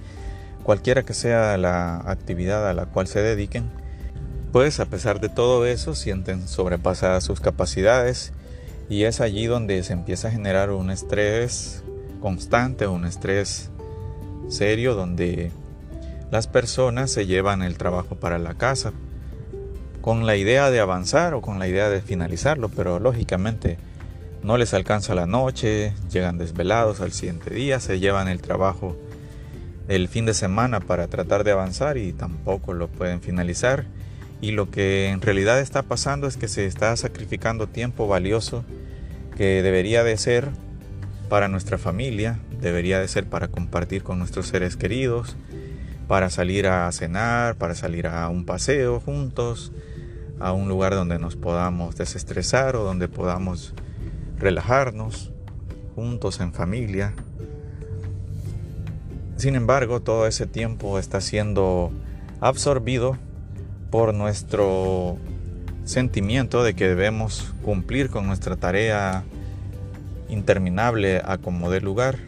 cualquiera 0.62 1.02
que 1.02 1.14
sea 1.14 1.56
la 1.56 1.96
actividad 2.08 2.70
a 2.70 2.74
la 2.74 2.86
cual 2.86 3.08
se 3.08 3.20
dediquen, 3.20 3.82
pues 4.54 4.78
a 4.78 4.84
pesar 4.84 5.18
de 5.18 5.28
todo 5.28 5.66
eso 5.66 5.96
sienten 5.96 6.46
sobrepasadas 6.46 7.24
sus 7.24 7.40
capacidades 7.40 8.32
y 8.88 9.02
es 9.02 9.20
allí 9.20 9.46
donde 9.46 9.82
se 9.82 9.94
empieza 9.94 10.28
a 10.28 10.30
generar 10.30 10.70
un 10.70 10.92
estrés 10.92 11.82
constante, 12.20 12.86
un 12.86 13.04
estrés 13.04 13.70
serio 14.48 14.94
donde 14.94 15.50
las 16.30 16.46
personas 16.46 17.10
se 17.10 17.26
llevan 17.26 17.62
el 17.62 17.76
trabajo 17.76 18.14
para 18.14 18.38
la 18.38 18.54
casa 18.54 18.92
con 20.00 20.24
la 20.24 20.36
idea 20.36 20.70
de 20.70 20.78
avanzar 20.78 21.34
o 21.34 21.42
con 21.42 21.58
la 21.58 21.66
idea 21.66 21.90
de 21.90 22.00
finalizarlo, 22.00 22.68
pero 22.68 23.00
lógicamente 23.00 23.76
no 24.44 24.56
les 24.56 24.72
alcanza 24.72 25.16
la 25.16 25.26
noche, 25.26 25.94
llegan 26.12 26.38
desvelados 26.38 27.00
al 27.00 27.10
siguiente 27.10 27.52
día, 27.52 27.80
se 27.80 27.98
llevan 27.98 28.28
el 28.28 28.40
trabajo 28.40 28.96
el 29.88 30.06
fin 30.06 30.26
de 30.26 30.32
semana 30.32 30.78
para 30.78 31.08
tratar 31.08 31.42
de 31.42 31.50
avanzar 31.50 31.98
y 31.98 32.12
tampoco 32.12 32.72
lo 32.72 32.86
pueden 32.86 33.20
finalizar. 33.20 33.86
Y 34.40 34.50
lo 34.50 34.70
que 34.70 35.08
en 35.08 35.20
realidad 35.20 35.60
está 35.60 35.82
pasando 35.82 36.26
es 36.26 36.36
que 36.36 36.48
se 36.48 36.66
está 36.66 36.94
sacrificando 36.96 37.66
tiempo 37.66 38.06
valioso 38.06 38.64
que 39.36 39.62
debería 39.62 40.04
de 40.04 40.16
ser 40.16 40.48
para 41.28 41.48
nuestra 41.48 41.78
familia, 41.78 42.38
debería 42.60 43.00
de 43.00 43.08
ser 43.08 43.26
para 43.26 43.48
compartir 43.48 44.02
con 44.02 44.18
nuestros 44.18 44.46
seres 44.46 44.76
queridos, 44.76 45.36
para 46.06 46.30
salir 46.30 46.66
a 46.66 46.90
cenar, 46.92 47.56
para 47.56 47.74
salir 47.74 48.06
a 48.06 48.28
un 48.28 48.44
paseo 48.44 49.00
juntos, 49.00 49.72
a 50.38 50.52
un 50.52 50.68
lugar 50.68 50.94
donde 50.94 51.18
nos 51.18 51.36
podamos 51.36 51.96
desestresar 51.96 52.76
o 52.76 52.84
donde 52.84 53.08
podamos 53.08 53.74
relajarnos 54.38 55.32
juntos 55.94 56.40
en 56.40 56.52
familia. 56.52 57.14
Sin 59.36 59.56
embargo, 59.56 60.00
todo 60.00 60.26
ese 60.26 60.46
tiempo 60.46 60.98
está 60.98 61.20
siendo 61.20 61.90
absorbido 62.40 63.16
por 63.94 64.12
nuestro 64.12 65.18
sentimiento 65.84 66.64
de 66.64 66.74
que 66.74 66.88
debemos 66.88 67.54
cumplir 67.62 68.10
con 68.10 68.26
nuestra 68.26 68.56
tarea 68.56 69.22
interminable 70.28 71.22
a 71.24 71.38
como 71.38 71.70
de 71.70 71.80
lugar. 71.80 72.18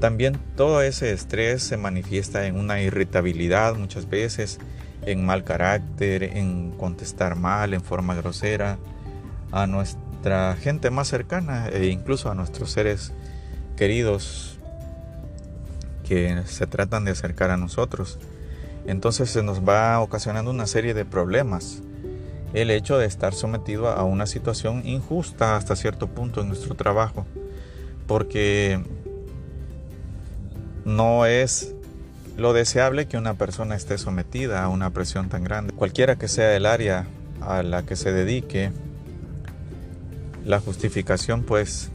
También 0.00 0.38
todo 0.56 0.80
ese 0.80 1.12
estrés 1.12 1.62
se 1.62 1.76
manifiesta 1.76 2.46
en 2.46 2.56
una 2.56 2.80
irritabilidad 2.80 3.74
muchas 3.74 4.08
veces, 4.08 4.60
en 5.04 5.26
mal 5.26 5.44
carácter, 5.44 6.22
en 6.22 6.70
contestar 6.70 7.36
mal, 7.36 7.74
en 7.74 7.82
forma 7.82 8.14
grosera 8.14 8.78
a 9.52 9.66
nuestra 9.66 10.56
gente 10.56 10.88
más 10.88 11.08
cercana 11.08 11.68
e 11.68 11.88
incluso 11.88 12.30
a 12.30 12.34
nuestros 12.34 12.70
seres 12.70 13.12
queridos 13.76 14.58
que 16.02 16.44
se 16.46 16.66
tratan 16.66 17.04
de 17.04 17.10
acercar 17.10 17.50
a 17.50 17.58
nosotros. 17.58 18.18
Entonces 18.88 19.28
se 19.28 19.42
nos 19.42 19.60
va 19.60 20.00
ocasionando 20.00 20.50
una 20.50 20.66
serie 20.66 20.94
de 20.94 21.04
problemas. 21.04 21.82
El 22.54 22.70
hecho 22.70 22.96
de 22.96 23.04
estar 23.04 23.34
sometido 23.34 23.88
a 23.88 24.02
una 24.04 24.24
situación 24.24 24.80
injusta 24.86 25.56
hasta 25.56 25.76
cierto 25.76 26.06
punto 26.06 26.40
en 26.40 26.48
nuestro 26.48 26.74
trabajo. 26.74 27.26
Porque 28.06 28.82
no 30.86 31.26
es 31.26 31.74
lo 32.38 32.54
deseable 32.54 33.06
que 33.06 33.18
una 33.18 33.34
persona 33.34 33.76
esté 33.76 33.98
sometida 33.98 34.64
a 34.64 34.68
una 34.68 34.88
presión 34.88 35.28
tan 35.28 35.44
grande. 35.44 35.74
Cualquiera 35.74 36.16
que 36.16 36.26
sea 36.26 36.56
el 36.56 36.64
área 36.64 37.06
a 37.42 37.62
la 37.62 37.82
que 37.82 37.94
se 37.94 38.10
dedique, 38.10 38.72
la 40.46 40.60
justificación 40.60 41.42
pues 41.42 41.90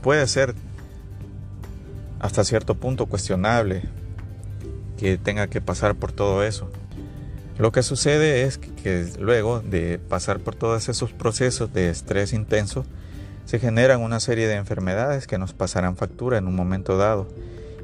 puede 0.00 0.26
ser 0.26 0.54
hasta 2.18 2.44
cierto 2.44 2.76
punto 2.76 3.04
cuestionable 3.04 3.82
que 5.02 5.18
tenga 5.18 5.48
que 5.48 5.60
pasar 5.60 5.96
por 5.96 6.12
todo 6.12 6.44
eso. 6.44 6.70
Lo 7.58 7.72
que 7.72 7.82
sucede 7.82 8.44
es 8.44 8.58
que, 8.58 9.08
luego 9.18 9.58
de 9.58 9.98
pasar 9.98 10.38
por 10.38 10.54
todos 10.54 10.88
esos 10.88 11.12
procesos 11.12 11.72
de 11.72 11.90
estrés 11.90 12.32
intenso, 12.32 12.86
se 13.44 13.58
generan 13.58 14.00
una 14.00 14.20
serie 14.20 14.46
de 14.46 14.54
enfermedades 14.54 15.26
que 15.26 15.38
nos 15.38 15.54
pasarán 15.54 15.96
factura 15.96 16.38
en 16.38 16.46
un 16.46 16.54
momento 16.54 16.96
dado 16.98 17.26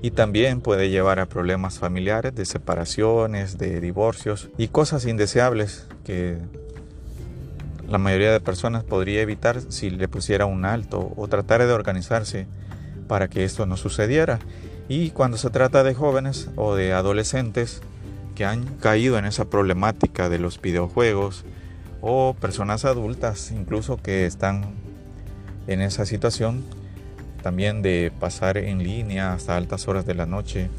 y 0.00 0.12
también 0.12 0.60
puede 0.60 0.90
llevar 0.90 1.18
a 1.18 1.26
problemas 1.26 1.80
familiares 1.80 2.36
de 2.36 2.44
separaciones, 2.44 3.58
de 3.58 3.80
divorcios 3.80 4.48
y 4.56 4.68
cosas 4.68 5.04
indeseables 5.04 5.88
que 6.04 6.38
la 7.88 7.98
mayoría 7.98 8.30
de 8.30 8.38
personas 8.38 8.84
podría 8.84 9.22
evitar 9.22 9.60
si 9.72 9.90
le 9.90 10.06
pusiera 10.06 10.46
un 10.46 10.64
alto 10.64 11.12
o 11.16 11.26
tratara 11.26 11.66
de 11.66 11.72
organizarse 11.72 12.46
para 13.08 13.26
que 13.26 13.42
esto 13.42 13.66
no 13.66 13.76
sucediera. 13.76 14.38
Y 14.88 15.10
cuando 15.10 15.36
se 15.36 15.50
trata 15.50 15.84
de 15.84 15.94
jóvenes 15.94 16.48
o 16.56 16.74
de 16.74 16.94
adolescentes 16.94 17.82
que 18.34 18.46
han 18.46 18.64
caído 18.76 19.18
en 19.18 19.26
esa 19.26 19.44
problemática 19.44 20.28
de 20.28 20.38
los 20.38 20.60
videojuegos 20.60 21.44
o 22.00 22.34
personas 22.40 22.84
adultas 22.84 23.50
incluso 23.50 23.98
que 23.98 24.24
están 24.24 24.74
en 25.66 25.82
esa 25.82 26.06
situación, 26.06 26.64
también 27.42 27.82
de 27.82 28.10
pasar 28.18 28.56
en 28.56 28.82
línea 28.82 29.34
hasta 29.34 29.56
altas 29.56 29.86
horas 29.88 30.06
de 30.06 30.14
la 30.14 30.24
noche, 30.24 30.70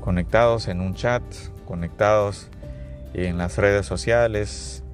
conectados 0.00 0.68
en 0.68 0.80
un 0.80 0.94
chat, 0.94 1.22
conectados 1.66 2.48
en 3.14 3.38
las 3.38 3.58
redes 3.58 3.86
sociales, 3.86 4.84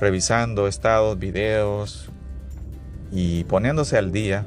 revisando 0.00 0.66
estados, 0.66 1.18
videos 1.18 2.08
y 3.12 3.44
poniéndose 3.44 3.98
al 3.98 4.12
día, 4.12 4.44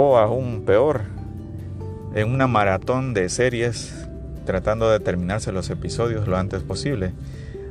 o 0.00 0.16
aún 0.16 0.62
peor, 0.64 1.00
en 2.14 2.32
una 2.32 2.46
maratón 2.46 3.14
de 3.14 3.28
series 3.28 4.06
tratando 4.46 4.88
de 4.88 5.00
terminarse 5.00 5.50
los 5.50 5.70
episodios 5.70 6.28
lo 6.28 6.36
antes 6.36 6.62
posible. 6.62 7.14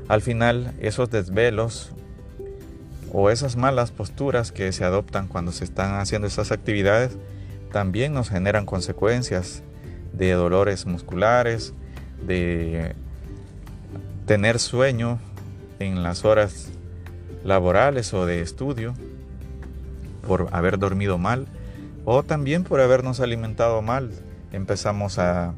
Al 0.09 0.21
final, 0.21 0.73
esos 0.81 1.09
desvelos 1.09 1.93
o 3.13 3.29
esas 3.29 3.55
malas 3.55 3.91
posturas 3.91 4.51
que 4.51 4.73
se 4.73 4.83
adoptan 4.83 5.29
cuando 5.29 5.53
se 5.53 5.63
están 5.63 6.01
haciendo 6.01 6.27
esas 6.27 6.51
actividades 6.51 7.17
también 7.71 8.13
nos 8.13 8.29
generan 8.29 8.65
consecuencias 8.65 9.63
de 10.11 10.33
dolores 10.33 10.85
musculares, 10.85 11.73
de 12.25 12.93
tener 14.25 14.59
sueño 14.59 15.19
en 15.79 16.03
las 16.03 16.25
horas 16.25 16.71
laborales 17.45 18.13
o 18.13 18.25
de 18.25 18.41
estudio 18.41 18.95
por 20.27 20.49
haber 20.51 20.77
dormido 20.77 21.17
mal 21.17 21.47
o 22.09 22.23
también 22.23 22.63
por 22.63 22.79
habernos 22.79 23.19
alimentado 23.19 23.81
mal. 23.81 24.11
Empezamos 24.53 25.19
a, 25.19 25.53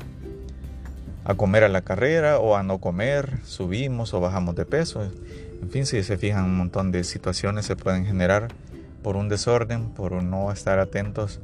a 1.23 1.35
comer 1.35 1.63
a 1.63 1.69
la 1.69 1.83
carrera 1.83 2.39
o 2.39 2.55
a 2.55 2.63
no 2.63 2.79
comer, 2.79 3.37
subimos 3.45 4.15
o 4.15 4.19
bajamos 4.19 4.55
de 4.55 4.65
peso. 4.65 5.03
En 5.61 5.69
fin, 5.69 5.85
si 5.85 6.01
se 6.01 6.17
fijan, 6.17 6.45
un 6.45 6.57
montón 6.57 6.91
de 6.91 7.03
situaciones 7.03 7.67
se 7.67 7.75
pueden 7.75 8.03
generar 8.03 8.47
por 9.03 9.15
un 9.15 9.29
desorden, 9.29 9.89
por 9.91 10.23
no 10.23 10.51
estar 10.51 10.79
atentos 10.79 11.39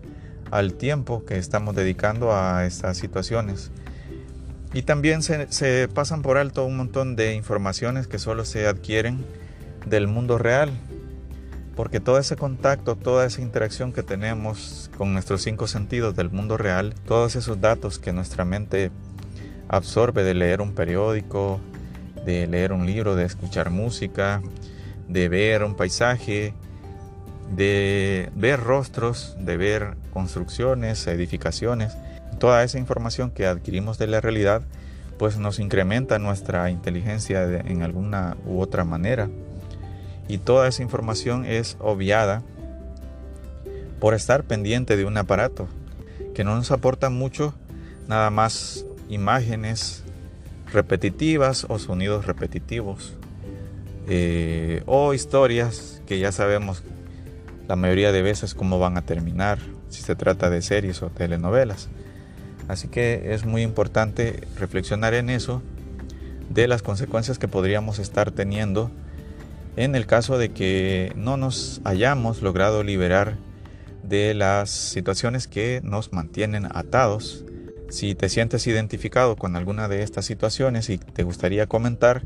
al 0.50 0.74
tiempo 0.74 1.24
que 1.24 1.38
estamos 1.38 1.75
dedicando 1.75 2.33
a 2.35 2.65
estas 2.65 2.97
situaciones. 2.97 3.69
Y 4.74 4.81
también 4.81 5.21
se, 5.21 5.45
se, 5.51 5.88
pasan 5.88 6.24
por 6.24 6.39
alto 6.39 6.65
un 6.65 6.77
montón 6.77 7.15
de 7.15 7.35
informaciones 7.35 8.07
que 8.07 8.17
solo 8.17 8.43
se 8.43 8.65
adquieren 8.65 9.24
del 9.85 10.07
mundo 10.07 10.39
real. 10.39 10.71
Porque 11.75 12.00
todo 12.00 12.17
ese 12.20 12.36
contacto, 12.36 12.96
toda 12.96 13.25
esa 13.25 13.41
interacción 13.41 13.91
que 13.91 14.03
tenemos 14.03 14.89
con 14.98 15.13
nuestros 15.13 15.41
cinco 15.41 15.67
sentidos 15.67 16.15
del 16.15 16.29
mundo 16.29 16.58
real, 16.58 16.94
todos 17.05 17.36
esos 17.36 17.60
datos 17.60 18.00
que 18.00 18.13
nuestra 18.13 18.46
mente 18.46 18.91
absorbe 19.67 20.24
de 20.24 20.34
leer 20.34 20.62
un 20.62 20.74
periódico, 20.74 21.60
de 22.25 22.48
leer 22.48 22.72
un 22.72 22.86
libro, 22.86 23.15
de 23.15 23.25
escuchar 23.25 23.70
música, 23.72 24.41
de 25.08 25.29
ver 25.29 25.63
un 25.63 25.75
paisaje, 25.75 26.53
de 27.55 28.32
ver 28.36 28.62
rostros, 28.62 29.36
de 29.39 29.58
ver 29.58 29.96
construcciones, 30.13 31.05
edificaciones. 31.08 31.98
Toda 32.39 32.63
esa 32.63 32.79
información 32.79 33.32
que 33.32 33.48
adquirimos 33.48 33.98
de 33.98 34.08
la 34.08 34.22
realidad 34.22 34.62
pues 35.17 35.38
nos 35.38 35.60
incrementa 35.60 36.20
nuestra 36.20 36.70
inteligencia 36.70 37.44
en 37.44 37.84
alguna 37.84 38.36
u 38.46 38.60
otra 38.60 38.84
manera. 38.84 39.29
Y 40.27 40.39
toda 40.39 40.67
esa 40.67 40.84
información 40.84 41.46
es 41.46 41.77
obviada 41.79 42.44
por 44.00 44.13
estar 44.13 44.44
pendiente 44.44 44.98
de 44.98 45.05
un 45.05 45.17
aparato. 45.17 45.67
que 46.34 46.44
no 46.44 46.55
nos 46.55 46.72
aporta 46.72 47.10
mucho, 47.10 47.53
nada 48.10 48.29
más 48.29 48.86
imágenes 49.08 50.03
repetitivas 50.74 51.65
o 51.70 51.79
sonidos 51.79 52.25
repetitivos 52.25 53.13
eh, 54.08 54.84
o 54.86 55.13
historias 55.13 56.01
que 56.05 56.20
ya 56.20 56.32
sabemos 56.32 56.84
la 57.67 57.75
mayoría 57.75 58.12
de 58.12 58.22
veces 58.22 58.53
cómo 58.53 58.79
van 58.79 58.98
a 58.98 59.01
terminar 59.01 59.60
si 59.89 60.01
se 60.01 60.15
trata 60.15 60.50
de 60.50 60.62
series 60.62 61.01
o 61.01 61.10
telenovelas. 61.10 61.89
Así 62.67 62.88
que 62.88 63.34
es 63.34 63.46
muy 63.46 63.62
importante 63.62 64.41
reflexionar 64.58 65.13
en 65.13 65.29
eso 65.29 65.62
de 66.50 66.67
las 66.67 66.82
consecuencias 66.82 67.39
que 67.39 67.48
podríamos 67.48 68.00
estar 68.00 68.32
teniendo 68.32 68.91
en 69.75 69.96
el 69.96 70.05
caso 70.05 70.38
de 70.38 70.50
que 70.50 71.12
no 71.15 71.38
nos 71.38 71.82
hayamos 71.84 72.41
logrado 72.41 72.84
liberar 72.84 73.38
de 74.03 74.34
las 74.34 74.70
situaciones 74.70 75.48
que 75.48 75.82
nos 75.84 76.13
mantienen 76.13 76.67
atados. 76.74 77.44
Si 77.89 78.15
te 78.15 78.29
sientes 78.29 78.65
identificado 78.67 79.36
con 79.36 79.55
alguna 79.55 79.88
de 79.88 80.03
estas 80.03 80.25
situaciones 80.25 80.89
y 80.89 80.98
te 80.98 81.24
gustaría 81.24 81.67
comentar, 81.67 82.24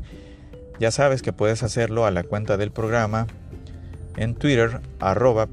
ya 0.78 0.90
sabes 0.90 1.22
que 1.22 1.32
puedes 1.32 1.62
hacerlo 1.62 2.06
a 2.06 2.10
la 2.10 2.22
cuenta 2.22 2.56
del 2.56 2.70
programa 2.70 3.26
en 4.16 4.34
Twitter 4.34 4.80
arroba 4.98 5.48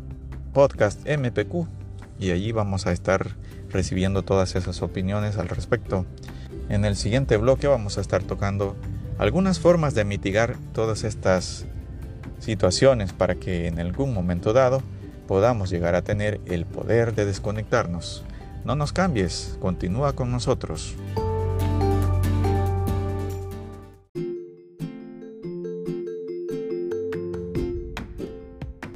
podcastmpq 0.54 1.68
y 2.20 2.32
allí 2.32 2.52
vamos 2.52 2.88
a 2.88 2.92
estar 2.92 3.36
recibiendo 3.70 4.24
todas 4.24 4.56
esas 4.56 4.82
opiniones 4.82 5.38
al 5.38 5.50
respecto. 5.50 6.06
En 6.70 6.86
el 6.86 6.96
siguiente 6.96 7.38
bloque 7.38 7.68
vamos 7.68 7.98
a 7.98 8.02
estar 8.02 8.24
tocando 8.24 8.76
algunas 9.18 9.60
formas 9.60 9.94
de 9.94 10.06
mitigar 10.06 10.56
todas 10.74 11.04
estas 11.04 11.66
situaciones 12.40 13.14
para 13.14 13.36
que 13.36 13.68
en 13.68 13.80
algún 13.80 14.14
momento 14.14 14.54
dado 14.54 14.82
podamos 15.28 15.70
llegar 15.70 15.96
a 15.96 16.02
tener 16.02 16.40
el 16.46 16.66
poder 16.66 17.14
de 17.14 17.26
desconectarnos. 17.26 18.24
No 18.64 18.76
nos 18.76 18.94
cambies, 18.94 19.58
continúa 19.62 20.14
con 20.14 20.32
nosotros. 20.32 20.96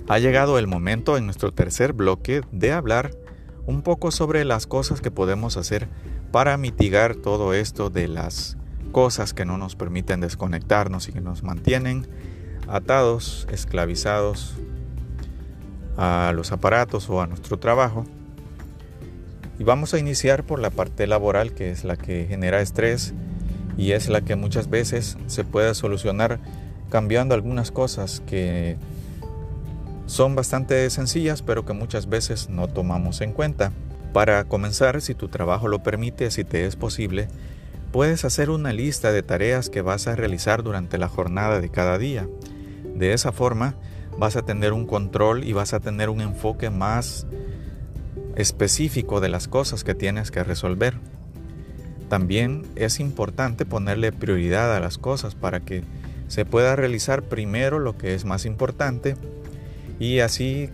Ha 0.08 0.20
llegado 0.20 0.60
el 0.60 0.68
momento 0.68 1.16
en 1.16 1.26
nuestro 1.26 1.54
tercer 1.54 1.94
bloque 1.94 2.42
de 2.52 2.74
hablar 2.74 3.12
un 3.66 3.82
poco 3.82 4.12
sobre 4.12 4.44
las 4.44 4.68
cosas 4.68 5.00
que 5.00 5.10
podemos 5.10 5.56
hacer 5.56 5.88
para 6.34 6.58
mitigar 6.58 7.16
todo 7.16 7.54
esto 7.54 7.90
de 7.90 8.10
las 8.10 8.58
cosas 8.92 9.34
que 9.34 9.46
no 9.46 9.58
nos 9.58 9.78
permiten 9.78 10.20
desconectarnos 10.20 11.08
y 11.08 11.14
que 11.14 11.22
nos 11.22 11.44
mantienen 11.44 12.08
atados, 12.72 13.48
esclavizados 13.52 14.56
a 15.98 16.32
los 16.34 16.52
aparatos 16.52 17.10
o 17.10 17.22
a 17.22 17.28
nuestro 17.28 17.58
trabajo. 17.58 18.06
Y 19.60 19.64
vamos 19.64 19.94
a 19.94 20.00
iniciar 20.00 20.44
por 20.44 20.60
la 20.60 20.72
parte 20.72 21.06
laboral, 21.06 21.54
que 21.54 21.72
es 21.72 21.84
la 21.84 21.98
que 21.98 22.26
genera 22.28 22.62
estrés 22.62 23.14
y 23.78 23.92
es 23.92 24.10
la 24.10 24.22
que 24.22 24.36
muchas 24.36 24.70
veces 24.70 25.18
se 25.28 25.44
puede 25.44 25.76
solucionar 25.76 26.40
cambiando 26.90 27.36
algunas 27.36 27.72
cosas 27.72 28.22
que 28.26 28.78
son 30.08 30.36
bastante 30.36 30.90
sencillas, 30.90 31.42
pero 31.42 31.66
que 31.66 31.74
muchas 31.74 32.10
veces 32.10 32.50
no 32.50 32.68
tomamos 32.68 33.22
en 33.22 33.34
cuenta. 33.34 33.72
Para 34.14 34.44
comenzar, 34.44 35.02
si 35.02 35.16
tu 35.16 35.30
trabajo 35.30 35.68
lo 35.68 35.84
permite, 35.84 36.32
si 36.32 36.44
te 36.44 36.66
es 36.66 36.76
posible, 36.76 37.30
puedes 37.92 38.26
hacer 38.26 38.50
una 38.50 38.74
lista 38.74 39.12
de 39.12 39.24
tareas 39.24 39.70
que 39.70 39.82
vas 39.82 40.08
a 40.08 40.16
realizar 40.16 40.64
durante 40.64 40.98
la 40.98 41.08
jornada 41.08 41.62
de 41.62 41.70
cada 41.70 41.98
día. 41.98 42.28
De 42.96 43.14
esa 43.14 43.32
forma, 43.32 43.76
vas 44.18 44.36
a 44.36 44.44
tener 44.44 44.74
un 44.74 44.86
control 44.86 45.44
y 45.44 45.54
vas 45.54 45.74
a 45.74 45.80
tener 45.80 46.10
un 46.10 46.22
enfoque 46.22 46.70
más 46.70 47.26
específico 48.36 49.20
de 49.22 49.30
las 49.30 49.48
cosas 49.48 49.84
que 49.84 49.96
tienes 49.96 50.32
que 50.32 50.44
resolver. 50.44 50.96
También 52.10 52.64
es 52.76 53.00
importante 53.00 53.66
ponerle 53.66 54.12
prioridad 54.12 54.76
a 54.76 54.80
las 54.80 54.98
cosas 54.98 55.36
para 55.36 55.62
que 55.62 55.84
se 56.28 56.46
pueda 56.46 56.76
realizar 56.76 57.24
primero 57.24 57.80
lo 57.80 57.98
que 57.98 58.14
es 58.14 58.26
más 58.26 58.46
importante 58.46 59.16
y 60.00 60.20
así 60.20 60.70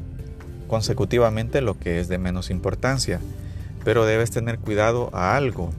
consecutivamente 0.67 1.61
lo 1.61 1.79
que 1.79 1.99
es 1.99 2.07
de 2.07 2.17
menos 2.17 2.49
importancia. 2.49 3.19
Pero 3.83 4.05
debes 4.05 4.31
tener 4.31 4.59
cuidado 4.59 5.09
a 5.13 5.35
algo, 5.35 5.71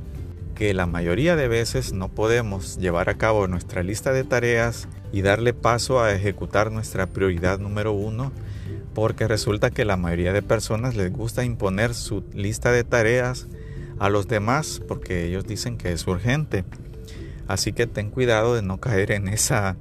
que 0.58 0.74
la 0.74 0.86
mayoría 0.86 1.36
de 1.36 1.46
veces 1.46 1.92
no 1.92 2.08
podemos 2.08 2.78
llevar 2.78 3.08
a 3.08 3.14
cabo 3.14 3.46
nuestra 3.46 3.84
lista 3.84 4.12
de 4.12 4.24
tareas 4.24 4.88
y 5.12 5.22
darle 5.22 5.54
paso 5.54 6.02
a 6.02 6.12
ejecutar 6.12 6.72
nuestra 6.72 7.06
prioridad 7.06 7.60
número 7.60 7.92
uno, 7.92 8.32
porque 8.92 9.28
resulta 9.28 9.70
que 9.70 9.84
la 9.84 9.96
mayoría 9.96 10.32
de 10.32 10.42
personas 10.42 10.96
les 10.96 11.12
gusta 11.12 11.44
imponer 11.44 11.94
su 11.94 12.24
lista 12.34 12.72
de 12.72 12.82
tareas 12.82 13.46
a 14.00 14.08
los 14.08 14.26
demás 14.26 14.82
porque 14.88 15.26
ellos 15.26 15.46
dicen 15.46 15.78
que 15.78 15.92
es 15.92 16.04
urgente. 16.08 16.64
Así 17.46 17.72
que 17.72 17.86
ten 17.86 18.10
cuidado 18.10 18.56
de 18.56 18.62
no 18.62 18.78
caer 18.78 19.12
en 19.12 19.28
esa 19.28 19.76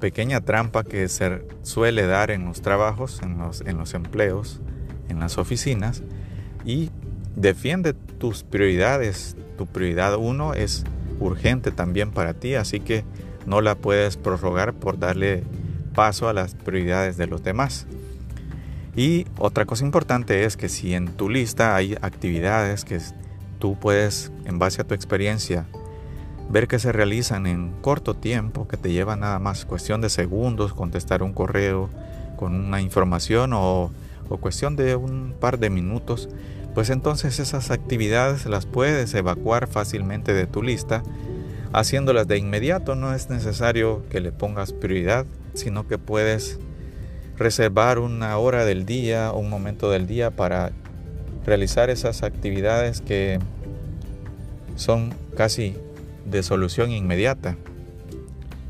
pequeña 0.00 0.40
trampa 0.40 0.84
que 0.84 1.06
se 1.10 1.42
suele 1.64 2.06
dar 2.06 2.30
en 2.30 2.46
los 2.46 2.62
trabajos, 2.62 3.20
en 3.22 3.36
los, 3.36 3.60
en 3.60 3.76
los 3.76 3.92
empleos, 3.92 4.62
en 5.10 5.20
las 5.20 5.36
oficinas 5.36 6.02
y 6.64 6.90
defiende 7.36 7.92
tus 7.92 8.42
prioridades. 8.42 9.36
Tu 9.56 9.66
prioridad 9.66 10.16
uno 10.16 10.54
es 10.54 10.84
urgente 11.20 11.70
también 11.70 12.10
para 12.10 12.34
ti, 12.34 12.54
así 12.54 12.80
que 12.80 13.04
no 13.46 13.60
la 13.60 13.74
puedes 13.74 14.16
prorrogar 14.16 14.74
por 14.74 14.98
darle 14.98 15.44
paso 15.94 16.28
a 16.28 16.32
las 16.32 16.54
prioridades 16.54 17.16
de 17.16 17.26
los 17.26 17.42
demás. 17.42 17.86
Y 18.96 19.26
otra 19.38 19.64
cosa 19.64 19.84
importante 19.84 20.44
es 20.44 20.56
que 20.56 20.68
si 20.68 20.94
en 20.94 21.08
tu 21.08 21.28
lista 21.28 21.74
hay 21.74 21.96
actividades 22.00 22.84
que 22.84 23.00
tú 23.58 23.76
puedes, 23.78 24.30
en 24.44 24.58
base 24.58 24.82
a 24.82 24.84
tu 24.84 24.94
experiencia, 24.94 25.66
ver 26.48 26.68
que 26.68 26.78
se 26.78 26.92
realizan 26.92 27.46
en 27.46 27.72
corto 27.80 28.14
tiempo, 28.14 28.68
que 28.68 28.76
te 28.76 28.92
lleva 28.92 29.16
nada 29.16 29.38
más 29.38 29.64
cuestión 29.64 30.00
de 30.00 30.10
segundos 30.10 30.74
contestar 30.74 31.22
un 31.22 31.32
correo 31.32 31.88
con 32.36 32.54
una 32.54 32.80
información 32.80 33.52
o, 33.52 33.90
o 34.28 34.36
cuestión 34.38 34.76
de 34.76 34.96
un 34.96 35.34
par 35.40 35.58
de 35.58 35.70
minutos, 35.70 36.28
pues 36.74 36.90
entonces 36.90 37.38
esas 37.38 37.70
actividades 37.70 38.46
las 38.46 38.66
puedes 38.66 39.14
evacuar 39.14 39.68
fácilmente 39.68 40.34
de 40.34 40.46
tu 40.46 40.62
lista 40.62 41.02
haciéndolas 41.72 42.26
de 42.26 42.38
inmediato. 42.38 42.94
No 42.94 43.14
es 43.14 43.30
necesario 43.30 44.04
que 44.08 44.20
le 44.20 44.32
pongas 44.32 44.72
prioridad, 44.72 45.26
sino 45.54 45.86
que 45.86 45.98
puedes 45.98 46.58
reservar 47.36 47.98
una 47.98 48.36
hora 48.38 48.64
del 48.64 48.86
día 48.86 49.32
un 49.32 49.50
momento 49.50 49.90
del 49.90 50.06
día 50.06 50.30
para 50.30 50.72
realizar 51.44 51.90
esas 51.90 52.22
actividades 52.22 53.00
que 53.00 53.38
son 54.76 55.14
casi 55.36 55.76
de 56.24 56.42
solución 56.42 56.90
inmediata. 56.90 57.56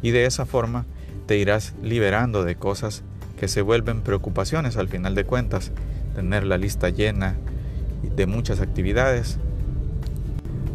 Y 0.02 0.10
de 0.10 0.26
esa 0.26 0.44
forma 0.44 0.84
te 1.26 1.38
irás 1.38 1.74
liberando 1.82 2.44
de 2.44 2.56
cosas 2.56 3.02
que 3.38 3.48
se 3.48 3.62
vuelven 3.62 4.02
preocupaciones 4.02 4.76
al 4.76 4.88
final 4.88 5.14
de 5.14 5.24
cuentas. 5.24 5.72
Tener 6.14 6.44
la 6.44 6.58
lista 6.58 6.90
llena 6.90 7.36
de 8.16 8.26
muchas 8.26 8.60
actividades. 8.60 9.38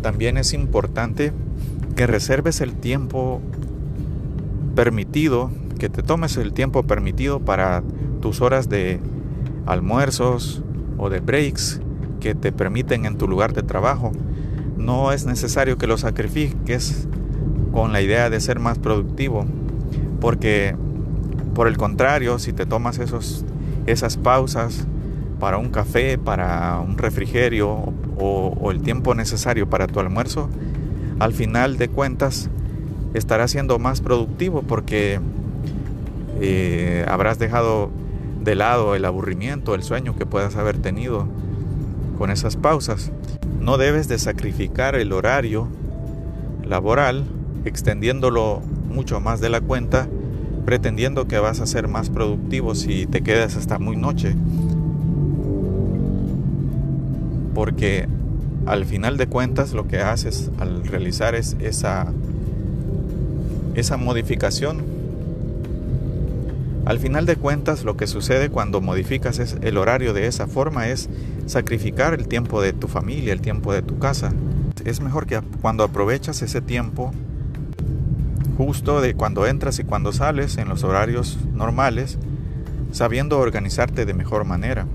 También 0.02 0.38
es 0.38 0.54
importante 0.54 1.34
que 1.96 2.08
reserves 2.08 2.62
el 2.62 2.74
tiempo 2.74 3.42
permitido, 4.76 5.52
que 5.78 5.90
te 5.90 6.04
tomes 6.04 6.38
el 6.38 6.54
tiempo 6.54 6.84
permitido 6.84 7.40
para 7.40 7.84
tus 8.22 8.42
horas 8.42 8.70
de 8.70 9.00
almuerzos 9.66 10.64
o 10.98 11.10
de 11.10 11.20
breaks 11.20 11.82
que 12.20 12.36
te 12.36 12.52
permiten 12.52 13.06
en 13.06 13.18
tu 13.18 13.28
lugar 13.28 13.54
de 13.54 13.64
trabajo 13.64 14.12
no 14.80 15.12
es 15.12 15.26
necesario 15.26 15.78
que 15.78 15.88
lo 15.88 15.98
sacrifiques 15.98 17.08
con 17.72 17.94
la 17.94 18.02
idea 18.02 18.30
de 18.30 18.40
ser 18.40 18.60
más 18.60 18.80
productivo, 18.80 19.46
porque 20.22 20.76
por 21.54 21.68
el 21.68 21.78
contrario, 21.78 22.40
si 22.40 22.54
te 22.54 22.66
tomas 22.66 22.98
esos, 22.98 23.46
esas 23.86 24.18
pausas 24.18 24.88
para 25.40 25.58
un 25.58 25.70
café, 25.70 26.18
para 26.18 26.80
un 26.80 26.98
refrigerio 26.98 27.94
o, 28.18 28.72
el 28.72 28.82
tiempo 28.82 29.16
necesario 29.16 29.70
para 29.70 29.88
tu 29.88 30.00
almuerzo, 30.00 30.50
al 31.20 31.34
final 31.34 31.78
de 31.78 31.90
cuentas 31.90 32.50
estarás 33.14 33.52
siendo 33.52 33.80
más 33.80 34.02
productivo 34.02 34.62
porque 34.62 35.20
eh, 36.42 37.06
habrás 37.08 37.40
dejado 37.40 37.90
de 38.44 38.56
lado 38.56 38.96
el 38.96 39.06
aburrimiento, 39.06 39.76
el 39.76 39.84
sueño 39.84 40.16
que 40.16 40.26
puedas 40.26 40.56
haber 40.56 40.78
tenido 40.78 41.28
con 42.18 42.32
esas 42.32 42.56
pausas. 42.56 43.12
No 43.60 43.78
debes 43.78 44.08
de 44.08 44.20
sacrificar 44.20 44.96
el 44.96 45.14
horario 45.14 45.68
laboral 46.64 47.26
extendiéndolo 47.66 48.62
mucho 48.90 49.20
más 49.20 49.42
de 49.42 49.50
la 49.50 49.62
cuenta, 49.62 50.08
pretendiendo 50.66 51.28
que 51.28 51.40
vas 51.40 51.60
a 51.60 51.66
ser 51.66 51.88
más 51.88 52.10
productivo 52.10 52.76
si 52.76 53.06
te 53.06 53.22
quedas 53.22 53.56
hasta 53.56 53.80
muy 53.80 53.96
noche. 53.96 54.36
Porque 57.60 58.08
al 58.68 58.86
final 58.86 59.18
de 59.18 59.28
cuentas 59.28 59.74
lo 59.74 59.86
que 59.86 60.00
haces 60.00 60.50
al 60.60 60.86
realizar 60.86 61.36
es 61.36 61.58
esa, 61.60 62.08
esa 63.76 63.98
modificación 63.98 64.82
Al 66.86 67.00
final 67.00 67.26
de 67.26 67.36
cuentas, 67.36 67.84
lo 67.84 67.98
que 67.98 68.08
sucede 68.08 68.50
cuando 68.50 68.80
modificas 68.80 69.58
el 69.62 69.78
horario 69.78 70.14
de 70.14 70.28
esa 70.28 70.48
forma 70.48 70.88
es 70.88 71.10
sacrificar 71.48 72.14
el 72.14 72.30
tiempo 72.30 72.62
de 72.62 72.72
tu 72.72 72.88
familia, 72.88 73.34
el 73.34 73.42
tiempo 73.42 73.74
de 73.74 73.82
tu 73.82 74.00
casa. 74.00 74.32
Es 74.86 75.02
mejor 75.02 75.28
que 75.28 75.42
cuando 75.62 75.84
aprovechas 75.84 76.42
ese 76.42 76.62
tiempo 76.62 77.12
justo 78.58 79.02
de 79.02 79.16
cuando 79.16 79.46
entras 79.46 79.80
y 79.80 79.84
cuando 79.84 80.14
sales 80.14 80.58
en 80.58 80.70
los 80.70 80.86
horarios 80.86 81.38
normales, 81.54 82.18
sabiendo 82.94 83.38
organizarte 83.38 84.06
de 84.06 84.14
mejor 84.14 84.46
manera. 84.46 84.88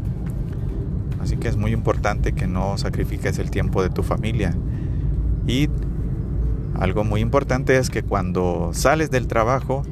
Así 1.25 1.39
que 1.39 1.49
es 1.49 1.57
muy 1.57 1.73
importante 1.73 2.35
que 2.35 2.47
no 2.47 2.77
sacrifiques 2.77 3.39
el 3.39 3.51
tiempo 3.51 3.83
de 3.83 3.89
tu 3.89 4.03
familia. 4.03 4.55
Y 5.47 5.71
algo 6.79 7.03
muy 7.03 7.23
importante 7.23 7.79
es 7.79 7.89
que 7.89 8.03
cuando 8.03 8.73
sales 8.75 9.11
del 9.11 9.27
trabajo 9.27 9.85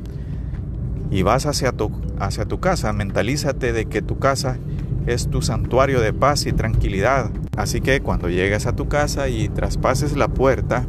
y 1.10 1.22
vas 1.22 1.46
hacia 1.46 1.72
tu, 1.72 1.90
hacia 2.18 2.44
tu 2.44 2.60
casa, 2.60 2.92
mentalízate 2.92 3.72
de 3.72 3.86
que 3.86 4.02
tu 4.02 4.18
casa 4.18 4.58
es 5.06 5.30
tu 5.30 5.40
santuario 5.40 6.02
de 6.02 6.12
paz 6.12 6.44
y 6.44 6.52
tranquilidad. 6.52 7.30
Así 7.56 7.80
que 7.80 8.02
cuando 8.02 8.28
llegues 8.28 8.66
a 8.66 8.76
tu 8.76 8.88
casa 8.88 9.30
y 9.30 9.48
traspases 9.48 10.14
la 10.18 10.28
puerta, 10.28 10.84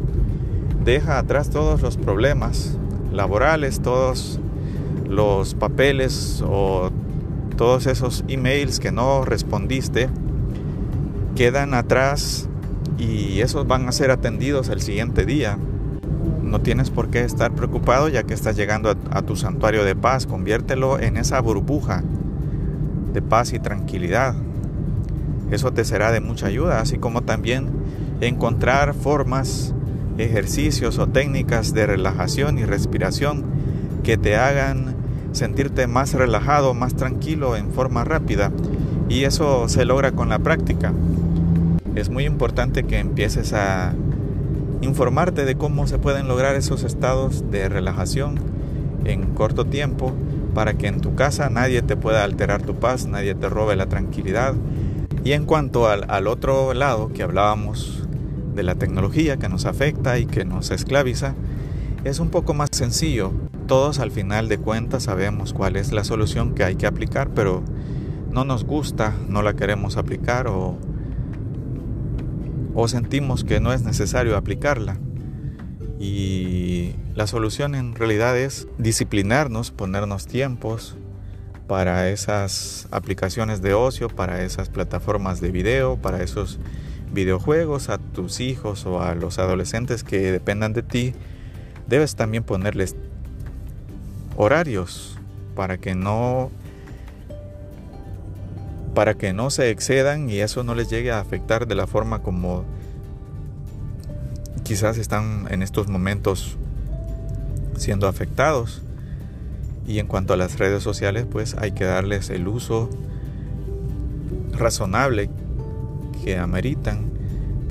deja 0.84 1.20
atrás 1.20 1.52
todos 1.52 1.82
los 1.82 1.96
problemas 1.96 2.78
laborales, 3.14 3.80
todos 3.80 4.42
los 5.08 5.54
papeles 5.54 6.44
o 6.46 6.92
todos 7.56 7.88
esos 7.88 8.26
emails 8.28 8.82
que 8.82 8.92
no 8.92 9.24
respondiste 9.24 10.10
quedan 11.36 11.74
atrás 11.74 12.48
y 12.98 13.42
esos 13.42 13.68
van 13.68 13.88
a 13.88 13.92
ser 13.92 14.12
atendidos 14.12 14.70
el 14.70 14.82
siguiente 14.82 15.26
día. 15.26 15.58
No 16.42 16.62
tienes 16.62 16.90
por 16.90 17.10
qué 17.10 17.24
estar 17.24 17.52
preocupado 17.54 18.10
ya 18.10 18.24
que 18.24 18.34
estás 18.34 18.56
llegando 18.56 18.90
a, 18.90 18.96
a, 19.12 19.22
tu 19.24 19.36
santuario 19.36 19.84
de 19.84 19.96
paz. 19.96 20.28
Conviértelo 20.28 21.00
en 21.00 21.18
esa 21.18 21.40
burbuja 21.42 22.04
de 23.14 23.22
paz 23.22 23.54
y 23.54 23.60
tranquilidad. 23.60 24.36
Eso 25.52 25.72
te 25.72 25.86
será 25.86 26.12
de 26.12 26.20
mucha 26.20 26.48
ayuda, 26.48 26.80
así 26.80 26.98
como 26.98 27.22
también 27.22 27.70
encontrar 28.22 28.94
formas, 28.94 29.74
ejercicios 30.18 31.00
o 31.00 31.08
técnicas 31.08 31.74
de 31.74 31.86
relajación 31.86 32.58
y 32.58 32.66
respiración 32.66 33.44
que 34.04 34.18
te 34.18 34.36
hagan 34.36 34.96
sentirte 35.32 35.88
más 35.88 36.14
relajado, 36.14 36.74
más 36.74 36.96
tranquilo 36.96 37.56
en 37.56 37.72
forma 37.72 38.04
rápida. 38.04 38.52
Y 39.14 39.26
eso 39.26 39.70
se 39.70 39.86
logra 39.86 40.12
con 40.12 40.30
la 40.30 40.40
práctica. 40.40 40.92
Es 41.94 42.10
muy 42.10 42.26
importante 42.26 42.82
que 42.82 42.98
empieces 42.98 43.54
a 43.54 43.94
informarte 44.82 45.46
de 45.46 45.54
cómo 45.54 45.86
se 45.86 46.00
pueden 46.00 46.28
lograr 46.28 46.56
esos 46.56 46.84
estados 46.84 47.52
de 47.52 47.70
relajación 47.70 48.40
en 49.06 49.36
corto 49.36 49.66
tiempo 49.66 50.14
para 50.56 50.74
que 50.74 50.88
en 50.88 51.00
tu 51.00 51.14
casa 51.14 51.52
nadie 51.52 51.84
te 51.84 51.96
pueda 51.96 52.24
alterar 52.24 52.64
tu 52.64 52.74
paz, 52.74 53.06
nadie 53.06 53.36
te 53.36 53.50
robe 53.50 53.76
la 53.76 53.86
tranquilidad. 53.86 54.56
Y 55.24 55.34
en 55.34 55.46
cuanto 55.46 55.88
al, 55.88 56.06
al 56.10 56.26
otro 56.26 56.74
lado 56.74 57.14
que 57.14 57.22
hablábamos 57.22 58.08
de 58.56 58.64
la 58.64 58.74
tecnología 58.74 59.38
que 59.38 59.48
nos 59.48 59.68
afecta 59.68 60.18
y 60.18 60.26
que 60.26 60.44
nos 60.44 60.72
esclaviza, 60.72 61.36
es 62.04 62.20
un 62.20 62.32
poco 62.32 62.56
más 62.56 62.70
sencillo. 62.72 63.32
Todos 63.68 64.00
al 64.00 64.10
final 64.10 64.50
de 64.50 64.58
cuentas 64.58 65.04
sabemos 65.04 65.54
cuál 65.54 65.76
es 65.76 65.92
la 65.92 66.04
solución 66.04 66.56
que 66.56 66.64
hay 66.64 66.78
que 66.78 66.88
aplicar, 66.88 67.30
pero 67.30 67.62
no 68.34 68.44
nos 68.44 68.66
gusta, 68.66 69.14
no 69.30 69.42
la 69.42 69.54
queremos 69.54 69.96
aplicar 69.98 70.48
o, 70.48 70.78
o 72.74 72.88
sentimos 72.88 73.44
que 73.44 73.60
no 73.60 73.72
es 73.72 73.84
necesario 73.84 74.36
aplicarla. 74.36 74.98
Y 76.00 76.96
la 77.16 77.28
solución 77.28 77.76
en 77.76 77.96
realidad 77.96 78.38
es 78.38 78.68
disciplinarnos, 78.78 79.72
ponernos 79.72 80.28
tiempos 80.28 80.98
para 81.68 82.10
esas 82.10 82.90
aplicaciones 82.92 83.62
de 83.62 83.74
ocio, 83.74 84.10
para 84.10 84.44
esas 84.44 84.70
plataformas 84.70 85.40
de 85.40 85.52
video, 85.52 85.96
para 85.98 86.22
esos 86.22 86.60
videojuegos, 87.14 87.90
a 87.90 88.00
tus 88.00 88.42
hijos 88.42 88.86
o 88.86 89.02
a 89.02 89.16
los 89.16 89.40
adolescentes 89.40 90.04
que 90.04 90.32
dependan 90.32 90.74
de 90.74 90.84
ti 90.84 91.14
debes 91.88 92.16
también 92.16 92.44
ponerles 92.44 92.96
horarios 94.36 95.18
para 95.56 95.78
que 95.78 95.96
no 95.96 96.52
para 98.94 99.16
que 99.16 99.34
no 99.34 99.50
se 99.50 99.70
excedan 99.70 100.30
y 100.30 100.40
eso 100.40 100.64
no 100.64 100.76
les 100.76 100.90
llegue 100.90 101.12
a 101.12 101.20
afectar 101.20 101.68
de 101.68 101.76
la 101.76 101.88
forma 101.88 102.20
como 102.20 102.64
quizás 104.64 104.98
están 104.98 105.48
en 105.50 105.62
estos 105.62 105.88
momentos 105.88 106.58
siendo 107.78 108.08
afectados. 108.08 108.82
Y 109.86 110.00
en 110.00 110.08
cuanto 110.08 110.34
a 110.34 110.38
las 110.38 110.60
redes 110.60 110.82
sociales, 110.82 111.26
pues 111.30 111.56
hay 111.58 111.72
que 111.72 111.84
darles 111.84 112.30
el 112.30 112.48
uso 112.48 112.90
razonable 114.54 115.30
que 116.24 116.38
ameritan 116.38 117.14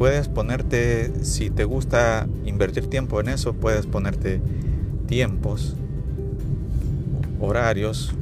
puedes 0.03 0.27
ponerte, 0.27 1.13
si 1.25 1.49
te 1.49 1.63
gusta 1.63 2.27
invertir 2.45 2.89
tiempo 2.89 3.21
en 3.21 3.29
eso, 3.29 3.53
puedes 3.53 3.87
ponerte 3.87 4.41
tiempos, 5.07 5.77
horarios, 7.39 8.13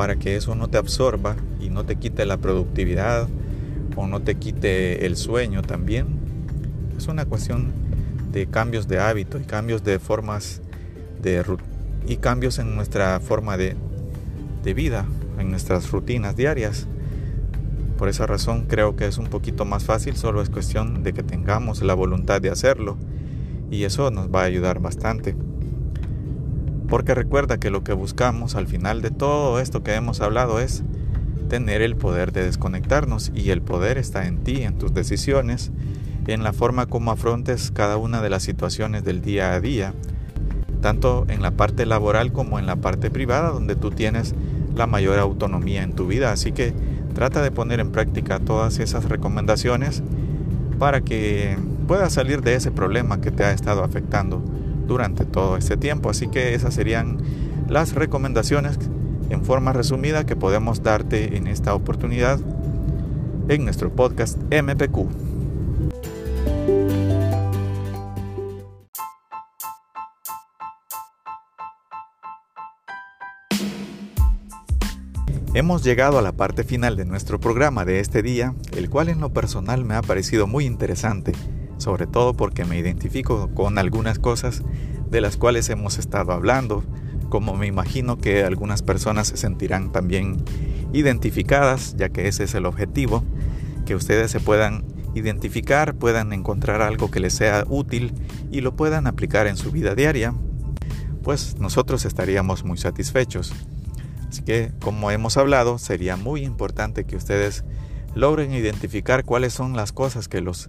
para 0.00 0.16
que 0.16 0.34
eso 0.34 0.54
no 0.54 0.68
te 0.68 0.78
absorba 0.78 1.36
y 1.60 1.68
no 1.68 1.84
te 1.84 1.96
quite 1.96 2.24
la 2.24 2.38
productividad 2.38 3.28
o 3.96 4.06
no 4.06 4.22
te 4.22 4.36
quite 4.36 5.04
el 5.04 5.14
sueño 5.14 5.60
también. 5.60 6.06
Es 6.96 7.06
una 7.08 7.26
cuestión 7.26 7.74
de 8.32 8.46
cambios 8.46 8.88
de 8.88 8.98
hábito 8.98 9.38
y 9.38 9.42
cambios 9.42 9.84
de 9.84 9.98
formas 9.98 10.62
de 11.20 11.44
y 12.08 12.16
cambios 12.16 12.58
en 12.58 12.76
nuestra 12.76 13.20
forma 13.20 13.58
de, 13.58 13.76
de 14.64 14.72
vida, 14.72 15.04
en 15.38 15.50
nuestras 15.50 15.90
rutinas 15.90 16.34
diarias. 16.34 16.86
Por 17.98 18.08
esa 18.08 18.24
razón 18.24 18.64
creo 18.68 18.96
que 18.96 19.04
es 19.04 19.18
un 19.18 19.26
poquito 19.26 19.66
más 19.66 19.84
fácil, 19.84 20.16
solo 20.16 20.40
es 20.40 20.48
cuestión 20.48 21.02
de 21.02 21.12
que 21.12 21.22
tengamos 21.22 21.82
la 21.82 21.92
voluntad 21.92 22.40
de 22.40 22.48
hacerlo 22.48 22.96
y 23.70 23.84
eso 23.84 24.10
nos 24.10 24.34
va 24.34 24.40
a 24.40 24.44
ayudar 24.44 24.80
bastante. 24.80 25.36
Porque 26.90 27.14
recuerda 27.14 27.58
que 27.58 27.70
lo 27.70 27.82
que 27.82 27.94
buscamos 27.94 28.54
al 28.54 28.66
final 28.66 29.00
de 29.00 29.10
todo 29.10 29.60
esto 29.60 29.82
que 29.82 29.94
hemos 29.94 30.20
hablado 30.20 30.60
es 30.60 30.82
tener 31.48 31.80
el 31.80 31.96
poder 31.96 32.32
de 32.32 32.44
desconectarnos 32.44 33.32
y 33.34 33.50
el 33.50 33.62
poder 33.62 33.96
está 33.96 34.26
en 34.26 34.44
ti, 34.44 34.62
en 34.62 34.76
tus 34.76 34.92
decisiones, 34.92 35.72
en 36.26 36.42
la 36.42 36.52
forma 36.52 36.86
como 36.86 37.12
afrontes 37.12 37.70
cada 37.70 37.96
una 37.96 38.20
de 38.20 38.28
las 38.28 38.42
situaciones 38.42 39.04
del 39.04 39.22
día 39.22 39.54
a 39.54 39.60
día, 39.60 39.94
tanto 40.82 41.24
en 41.28 41.40
la 41.40 41.52
parte 41.52 41.86
laboral 41.86 42.32
como 42.32 42.58
en 42.58 42.66
la 42.66 42.76
parte 42.76 43.10
privada 43.10 43.50
donde 43.50 43.76
tú 43.76 43.90
tienes 43.90 44.34
la 44.74 44.86
mayor 44.86 45.18
autonomía 45.18 45.82
en 45.82 45.94
tu 45.94 46.06
vida. 46.06 46.32
Así 46.32 46.52
que 46.52 46.74
Trata 47.14 47.42
de 47.42 47.50
poner 47.50 47.80
en 47.80 47.90
práctica 47.90 48.38
todas 48.38 48.78
esas 48.78 49.04
recomendaciones 49.06 50.02
para 50.78 51.00
que 51.00 51.58
puedas 51.86 52.12
salir 52.12 52.40
de 52.40 52.54
ese 52.54 52.70
problema 52.70 53.20
que 53.20 53.30
te 53.30 53.44
ha 53.44 53.52
estado 53.52 53.82
afectando 53.82 54.42
durante 54.90 55.24
todo 55.24 55.56
este 55.56 55.76
tiempo. 55.76 56.10
Así 56.10 56.28
que 56.28 56.54
esas 56.54 56.74
serían 56.74 57.18
las 57.68 57.94
recomendaciones 57.94 58.76
en 59.30 59.44
forma 59.44 59.72
resumida 59.72 60.26
que 60.26 60.34
podemos 60.34 60.82
darte 60.82 61.36
en 61.36 61.46
esta 61.46 61.74
oportunidad 61.74 62.40
en 63.48 63.64
nuestro 63.64 63.94
podcast 63.94 64.36
MPQ. 64.52 65.08
Hemos 75.54 75.84
llegado 75.84 76.18
a 76.18 76.22
la 76.22 76.32
parte 76.32 76.64
final 76.64 76.96
de 76.96 77.04
nuestro 77.04 77.38
programa 77.38 77.84
de 77.84 78.00
este 78.00 78.22
día, 78.22 78.54
el 78.76 78.88
cual 78.88 79.08
en 79.08 79.20
lo 79.20 79.32
personal 79.32 79.84
me 79.84 79.94
ha 79.94 80.02
parecido 80.02 80.46
muy 80.46 80.64
interesante, 80.64 81.32
sobre 81.80 82.06
todo 82.06 82.34
porque 82.34 82.64
me 82.64 82.78
identifico 82.78 83.48
con 83.54 83.78
algunas 83.78 84.18
cosas 84.18 84.62
de 85.10 85.20
las 85.20 85.36
cuales 85.36 85.68
hemos 85.70 85.98
estado 85.98 86.32
hablando, 86.32 86.84
como 87.30 87.56
me 87.56 87.66
imagino 87.66 88.18
que 88.18 88.44
algunas 88.44 88.82
personas 88.82 89.28
se 89.28 89.38
sentirán 89.38 89.90
también 89.90 90.44
identificadas, 90.92 91.96
ya 91.96 92.10
que 92.10 92.28
ese 92.28 92.44
es 92.44 92.54
el 92.54 92.66
objetivo, 92.66 93.24
que 93.86 93.94
ustedes 93.94 94.30
se 94.30 94.40
puedan 94.40 94.84
identificar, 95.14 95.94
puedan 95.94 96.32
encontrar 96.32 96.82
algo 96.82 97.10
que 97.10 97.18
les 97.18 97.34
sea 97.34 97.64
útil 97.68 98.12
y 98.50 98.60
lo 98.60 98.76
puedan 98.76 99.06
aplicar 99.06 99.46
en 99.46 99.56
su 99.56 99.72
vida 99.72 99.94
diaria, 99.94 100.34
pues 101.22 101.56
nosotros 101.58 102.04
estaríamos 102.04 102.64
muy 102.64 102.76
satisfechos. 102.76 103.52
Así 104.28 104.42
que, 104.42 104.72
como 104.80 105.10
hemos 105.10 105.36
hablado, 105.36 105.78
sería 105.78 106.16
muy 106.16 106.42
importante 106.42 107.04
que 107.04 107.16
ustedes 107.16 107.64
logren 108.14 108.52
identificar 108.52 109.24
cuáles 109.24 109.54
son 109.54 109.76
las 109.76 109.92
cosas 109.92 110.28
que 110.28 110.40
los 110.40 110.68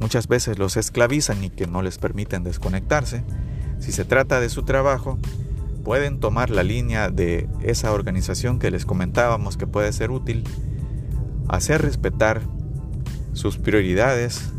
muchas 0.00 0.28
veces 0.28 0.58
los 0.58 0.76
esclavizan 0.76 1.42
y 1.44 1.50
que 1.50 1.66
no 1.66 1.82
les 1.82 1.98
permiten 1.98 2.44
desconectarse. 2.44 3.24
Si 3.78 3.92
se 3.92 4.04
trata 4.04 4.40
de 4.40 4.48
su 4.48 4.64
trabajo, 4.64 5.18
pueden 5.84 6.20
tomar 6.20 6.50
la 6.50 6.62
línea 6.62 7.10
de 7.10 7.48
esa 7.62 7.92
organización 7.92 8.58
que 8.58 8.70
les 8.70 8.84
comentábamos 8.84 9.56
que 9.56 9.66
puede 9.66 9.92
ser 9.92 10.10
útil, 10.10 10.44
hacer 11.48 11.82
respetar 11.82 12.42
sus 13.32 13.56
prioridades, 13.56 14.52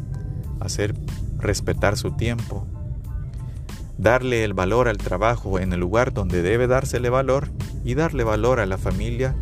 hacer 0.60 0.96
respetar 1.38 1.98
su 1.98 2.12
tiempo, 2.12 2.66
darle 3.98 4.44
el 4.44 4.54
valor 4.54 4.88
al 4.88 4.98
trabajo 4.98 5.60
en 5.60 5.74
el 5.74 5.80
lugar 5.80 6.14
donde 6.14 6.42
debe 6.42 6.68
dársele 6.68 7.10
valor 7.10 7.50
y 7.84 7.94
darle 7.94 8.24
valor 8.24 8.60
a 8.60 8.66
la 8.66 8.78
familia 8.78 9.36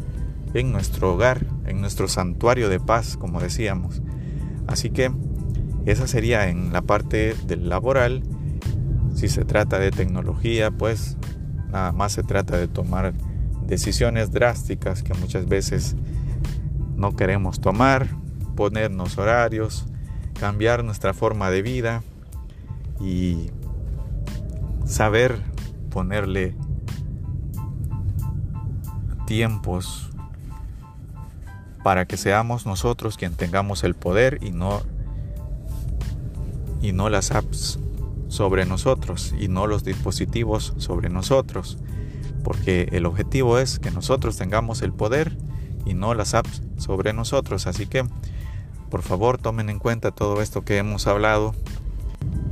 en 0.53 0.71
nuestro 0.71 1.13
hogar, 1.13 1.45
en 1.65 1.81
nuestro 1.81 2.07
santuario 2.07 2.69
de 2.69 2.79
paz, 2.79 3.17
como 3.17 3.39
decíamos. 3.39 4.01
Así 4.67 4.89
que 4.89 5.11
esa 5.91 6.05
sería 6.05 6.49
en 6.49 6.73
la 6.73 6.81
parte 6.81 7.33
del 7.45 7.69
laboral. 7.69 8.23
Si 9.15 9.29
se 9.29 9.45
trata 9.45 9.79
de 9.79 9.91
tecnología, 9.91 10.69
pues 10.69 11.17
nada 11.69 11.93
más 11.93 12.11
se 12.11 12.23
trata 12.23 12.57
de 12.57 12.67
tomar 12.67 13.13
decisiones 13.65 14.31
drásticas 14.31 15.01
que 15.01 15.13
muchas 15.13 15.47
veces 15.47 15.95
no 16.95 17.15
queremos 17.15 17.61
tomar, 17.61 18.09
ponernos 18.55 19.17
horarios, 19.17 19.85
cambiar 20.39 20.83
nuestra 20.83 21.13
forma 21.13 21.49
de 21.51 21.61
vida 21.61 22.03
y 22.99 23.49
saber 24.85 25.37
ponerle 25.89 26.55
tiempos 29.25 30.09
para 31.83 32.05
que 32.05 32.17
seamos 32.17 32.65
nosotros 32.65 33.17
quien 33.17 33.35
tengamos 33.35 33.83
el 33.83 33.93
poder 33.93 34.39
y 34.41 34.51
no 34.51 34.81
y 36.81 36.91
no 36.91 37.09
las 37.09 37.31
apps 37.31 37.79
sobre 38.27 38.65
nosotros 38.65 39.33
y 39.39 39.47
no 39.47 39.67
los 39.67 39.83
dispositivos 39.83 40.73
sobre 40.77 41.09
nosotros, 41.09 41.77
porque 42.43 42.89
el 42.91 43.05
objetivo 43.05 43.59
es 43.59 43.79
que 43.79 43.91
nosotros 43.91 44.37
tengamos 44.37 44.81
el 44.81 44.93
poder 44.93 45.37
y 45.85 45.93
no 45.93 46.13
las 46.13 46.33
apps 46.33 46.61
sobre 46.77 47.13
nosotros, 47.13 47.67
así 47.67 47.87
que 47.87 48.05
por 48.89 49.01
favor 49.01 49.37
tomen 49.37 49.69
en 49.69 49.79
cuenta 49.79 50.11
todo 50.11 50.41
esto 50.41 50.63
que 50.63 50.77
hemos 50.77 51.07
hablado. 51.07 51.53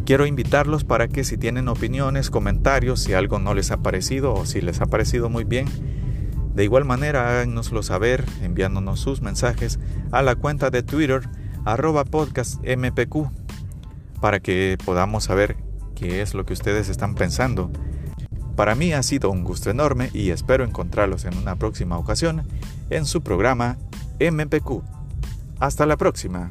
Quiero 0.06 0.26
invitarlos 0.26 0.84
para 0.84 1.08
que 1.08 1.24
si 1.24 1.38
tienen 1.38 1.68
opiniones, 1.68 2.30
comentarios, 2.30 3.00
si 3.02 3.14
algo 3.14 3.40
no 3.40 3.54
les 3.54 3.72
ha 3.72 3.78
parecido 3.78 4.34
o 4.34 4.46
si 4.46 4.62
les 4.62 4.82
ha 4.82 4.86
parecido 4.86 5.30
muy 5.30 5.44
bien, 5.44 5.68
de 6.54 6.64
igual 6.64 6.86
manera 6.86 7.28
háganoslo 7.28 7.84
saber 7.84 8.24
enviándonos 8.42 9.00
sus 9.00 9.22
mensajes 9.22 9.80
a 10.12 10.22
la 10.22 10.36
cuenta 10.36 10.70
de 10.70 10.84
Twitter 10.84 11.28
arroba 11.66 12.06
podcastmpq 12.06 13.45
para 14.26 14.40
que 14.40 14.76
podamos 14.84 15.26
saber 15.26 15.56
qué 15.94 16.24
es 16.24 16.34
lo 16.34 16.48
que 16.48 16.54
ustedes 16.54 16.90
están 16.90 17.14
pensando. 17.14 17.70
Para 18.56 18.74
mí 18.74 18.92
ha 18.92 19.04
sido 19.04 19.30
un 19.30 19.44
gusto 19.44 19.70
enorme 19.70 20.10
y 20.16 20.32
espero 20.32 20.64
encontrarlos 20.64 21.26
en 21.26 21.38
una 21.38 21.58
próxima 21.58 22.00
ocasión 22.00 22.42
en 22.90 23.06
su 23.06 23.22
programa 23.22 23.78
MPQ. 24.20 24.82
Hasta 25.60 25.86
la 25.86 25.96
próxima. 25.96 26.50